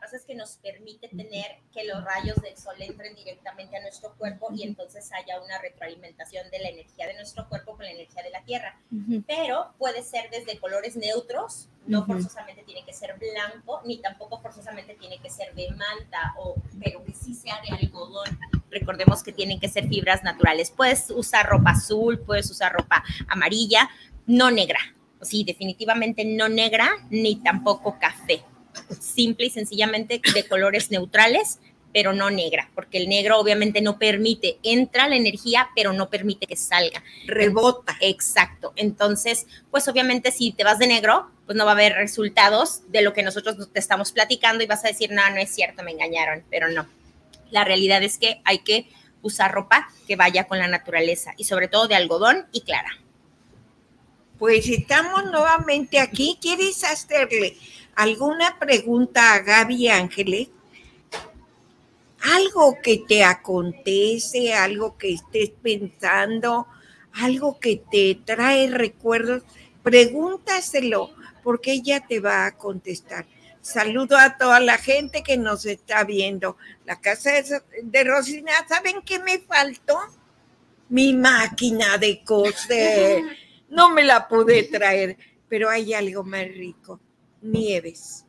[0.09, 4.15] pasa es que nos permite tener que los rayos del sol entren directamente a nuestro
[4.15, 8.23] cuerpo y entonces haya una retroalimentación de la energía de nuestro cuerpo con la energía
[8.23, 8.81] de la tierra.
[8.91, 9.23] Ujú.
[9.27, 12.13] Pero puede ser desde colores neutros, no Ujú.
[12.15, 17.05] forzosamente tiene que ser blanco, ni tampoco forzosamente tiene que ser de manta, o, pero
[17.05, 18.39] que sí sea de algodón.
[18.71, 20.71] Recordemos que tienen que ser fibras naturales.
[20.71, 23.91] Puedes usar ropa azul, puedes usar ropa amarilla,
[24.27, 24.81] no negra.
[25.21, 28.43] Sí, definitivamente no negra ni tampoco café.
[29.01, 31.59] Simple y sencillamente de colores neutrales,
[31.93, 36.47] pero no negra, porque el negro obviamente no permite, entra la energía, pero no permite
[36.47, 37.03] que salga.
[37.27, 37.97] Rebota.
[38.01, 38.73] Exacto.
[38.77, 43.03] Entonces, pues obviamente si te vas de negro, pues no va a haber resultados de
[43.03, 45.93] lo que nosotros te estamos platicando y vas a decir, no, no es cierto, me
[45.93, 46.87] engañaron, pero no.
[47.51, 48.89] La realidad es que hay que
[49.23, 52.91] usar ropa que vaya con la naturaleza y sobre todo de algodón y clara.
[54.39, 56.39] Pues estamos nuevamente aquí.
[56.41, 57.57] ¿Quieres hacerle
[57.99, 60.49] alguna pregunta a Gaby Ángeles?
[62.21, 66.69] Algo que te acontece, algo que estés pensando,
[67.13, 69.43] algo que te trae recuerdos,
[69.83, 71.11] pregúntaselo,
[71.43, 73.27] porque ella te va a contestar.
[73.61, 76.57] Saludo a toda la gente que nos está viendo.
[76.85, 77.33] La casa
[77.83, 79.99] de, Rosina, ¿saben qué me faltó?
[80.89, 83.23] Mi máquina de coser.
[83.71, 86.99] No me la pude traer, pero hay algo más rico.
[87.43, 88.25] Nieves.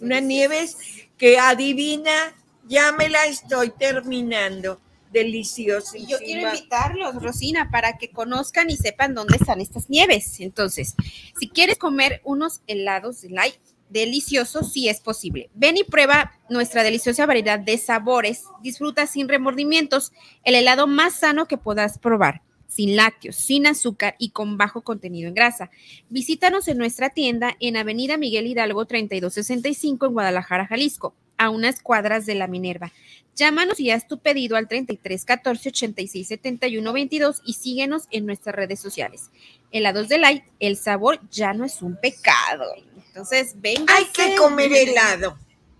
[0.00, 0.76] Una nieves
[1.18, 2.34] que adivina,
[2.66, 4.80] ya me la estoy terminando.
[5.12, 5.98] Deliciosa.
[5.98, 10.38] Y yo quiero invitarlos, Rosina, para que conozcan y sepan dónde están estas nieves.
[10.38, 10.94] Entonces,
[11.38, 13.56] si quieres comer unos helados de light
[13.88, 15.50] deliciosos, sí es posible.
[15.54, 18.44] Ven y prueba nuestra deliciosa variedad de sabores.
[18.62, 20.12] Disfruta sin remordimientos
[20.44, 22.42] el helado más sano que puedas probar.
[22.70, 25.70] Sin lácteos, sin azúcar y con bajo contenido en grasa.
[26.08, 32.26] Visítanos en nuestra tienda en Avenida Miguel Hidalgo 3265 en Guadalajara, Jalisco, a unas cuadras
[32.26, 32.92] de la Minerva.
[33.34, 38.54] Llámanos y haz tu pedido al 33 14 86 71 22 y síguenos en nuestras
[38.54, 39.30] redes sociales.
[39.72, 42.64] Helados de Light, el sabor ya no es un pecado.
[43.08, 43.92] Entonces, venga.
[43.96, 45.36] Hay que comer helado.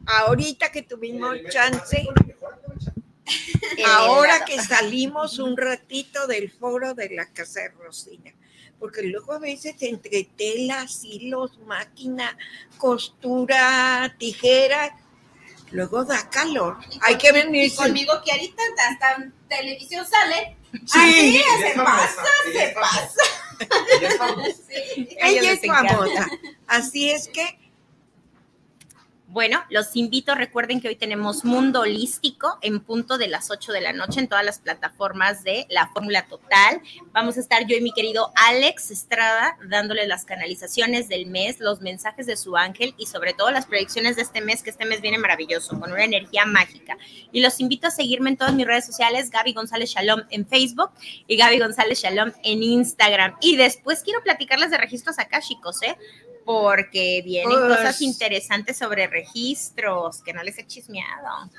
[0.06, 2.08] Ahorita que tuvimos chance,
[3.86, 8.32] ahora que salimos un ratito del foro de la casa de Rosina,
[8.78, 12.36] porque luego a veces entre telas, hilos, máquina,
[12.78, 14.90] costura, tijeras,
[15.70, 16.78] luego da calor.
[17.02, 17.66] Hay que venir.
[17.66, 20.56] Y conmigo que ahorita hasta en televisión sale.
[20.86, 23.22] Sí, Así, se pasa, se pasa.
[25.20, 26.28] Ella es famosa.
[26.66, 27.58] Así es que
[29.32, 33.80] Bueno, los invito, recuerden que hoy tenemos Mundo Holístico en punto de las 8 de
[33.80, 36.82] la noche en todas las plataformas de la Fórmula Total.
[37.12, 41.80] Vamos a estar yo y mi querido Alex Estrada dándole las canalizaciones del mes, los
[41.80, 45.00] mensajes de su ángel y sobre todo las predicciones de este mes, que este mes
[45.00, 46.98] viene maravilloso, con una energía mágica.
[47.30, 50.90] Y los invito a seguirme en todas mis redes sociales, Gaby González Shalom en Facebook
[51.28, 53.36] y Gaby González Shalom en Instagram.
[53.40, 55.96] Y después quiero platicarles de registros akáshicos, ¿eh?
[56.52, 61.50] Porque vienen Pues- cosas interesantes sobre registros que no les he chismeado.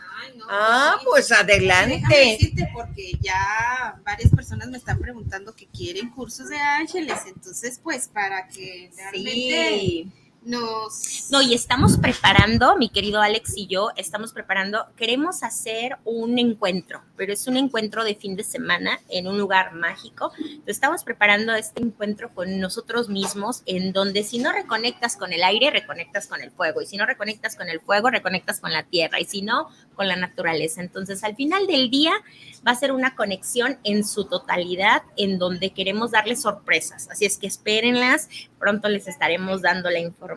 [0.49, 2.15] Ah, pues Déjame adelante.
[2.17, 8.07] decirte porque ya varias personas me están preguntando que quieren cursos de ángeles, entonces pues
[8.09, 10.11] para que realmente Sí.
[10.43, 16.39] Nos No, y estamos preparando, mi querido Alex y yo, estamos preparando, queremos hacer un
[16.39, 20.31] encuentro, pero es un encuentro de fin de semana en un lugar mágico.
[20.65, 25.69] Estamos preparando este encuentro con nosotros mismos, en donde si no reconectas con el aire,
[25.69, 29.19] reconectas con el fuego, y si no reconectas con el fuego, reconectas con la tierra,
[29.19, 30.81] y si no, con la naturaleza.
[30.81, 32.13] Entonces, al final del día
[32.65, 37.07] va a ser una conexión en su totalidad, en donde queremos darles sorpresas.
[37.11, 38.27] Así es que espérenlas,
[38.59, 40.30] pronto les estaremos dando la información.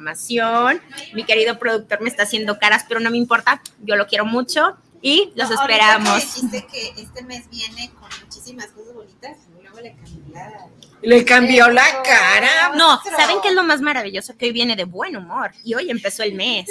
[1.12, 4.76] Mi querido productor me está haciendo caras, pero no me importa, yo lo quiero mucho
[5.02, 6.64] y los No, ahorita que esperamos.
[6.72, 10.66] que este mes viene con muchísimas cosas bonitas, luego le cambié la...
[11.02, 12.72] Le cambió la cara.
[12.76, 14.36] No, ¿saben qué es lo más maravilloso?
[14.38, 16.66] Que hoy viene de buen humor y hoy empezó el mes.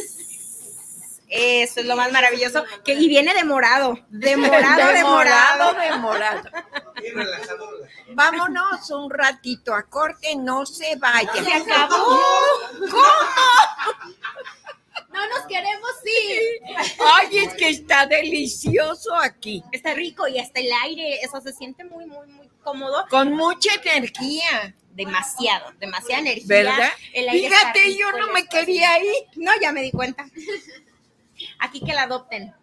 [1.30, 5.74] Eso es lo más maravilloso, que y viene de morado, de morado, de morado.
[5.74, 6.44] de morado.
[7.02, 7.88] Bien relajado, relajado.
[8.14, 11.44] Vámonos un ratito a corte, no se vayan.
[11.44, 12.20] Se acabó.
[15.10, 16.62] No nos queremos ir.
[17.14, 21.84] Ay, es que está delicioso aquí, Está rico y hasta el aire, eso se siente
[21.84, 23.06] muy, muy, muy cómodo.
[23.10, 26.46] con mucha energía, Demasiado, demasiada energía.
[26.48, 26.90] ¿verdad?
[27.14, 29.14] El aire está Fíjate, rico, yo no me quería ir.
[29.38, 30.26] No, ya me di cuenta.
[31.60, 32.54] Aquí que la adopten.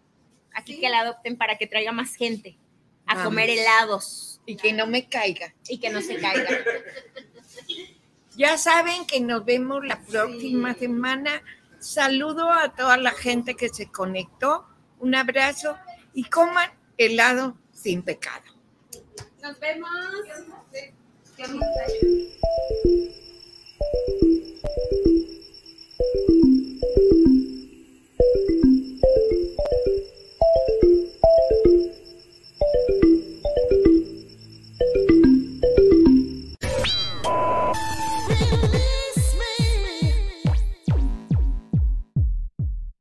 [0.53, 2.57] Aquí que la adopten para que traiga más gente
[3.05, 4.41] a comer helados.
[4.45, 5.53] Y que no me caiga.
[5.67, 6.49] Y que no se caiga.
[8.37, 11.43] Ya saben que nos vemos la próxima semana.
[11.79, 14.65] Saludo a toda la gente que se conectó.
[14.99, 15.77] Un abrazo
[16.13, 18.45] y coman helado sin pecado.
[19.41, 19.89] Nos vemos.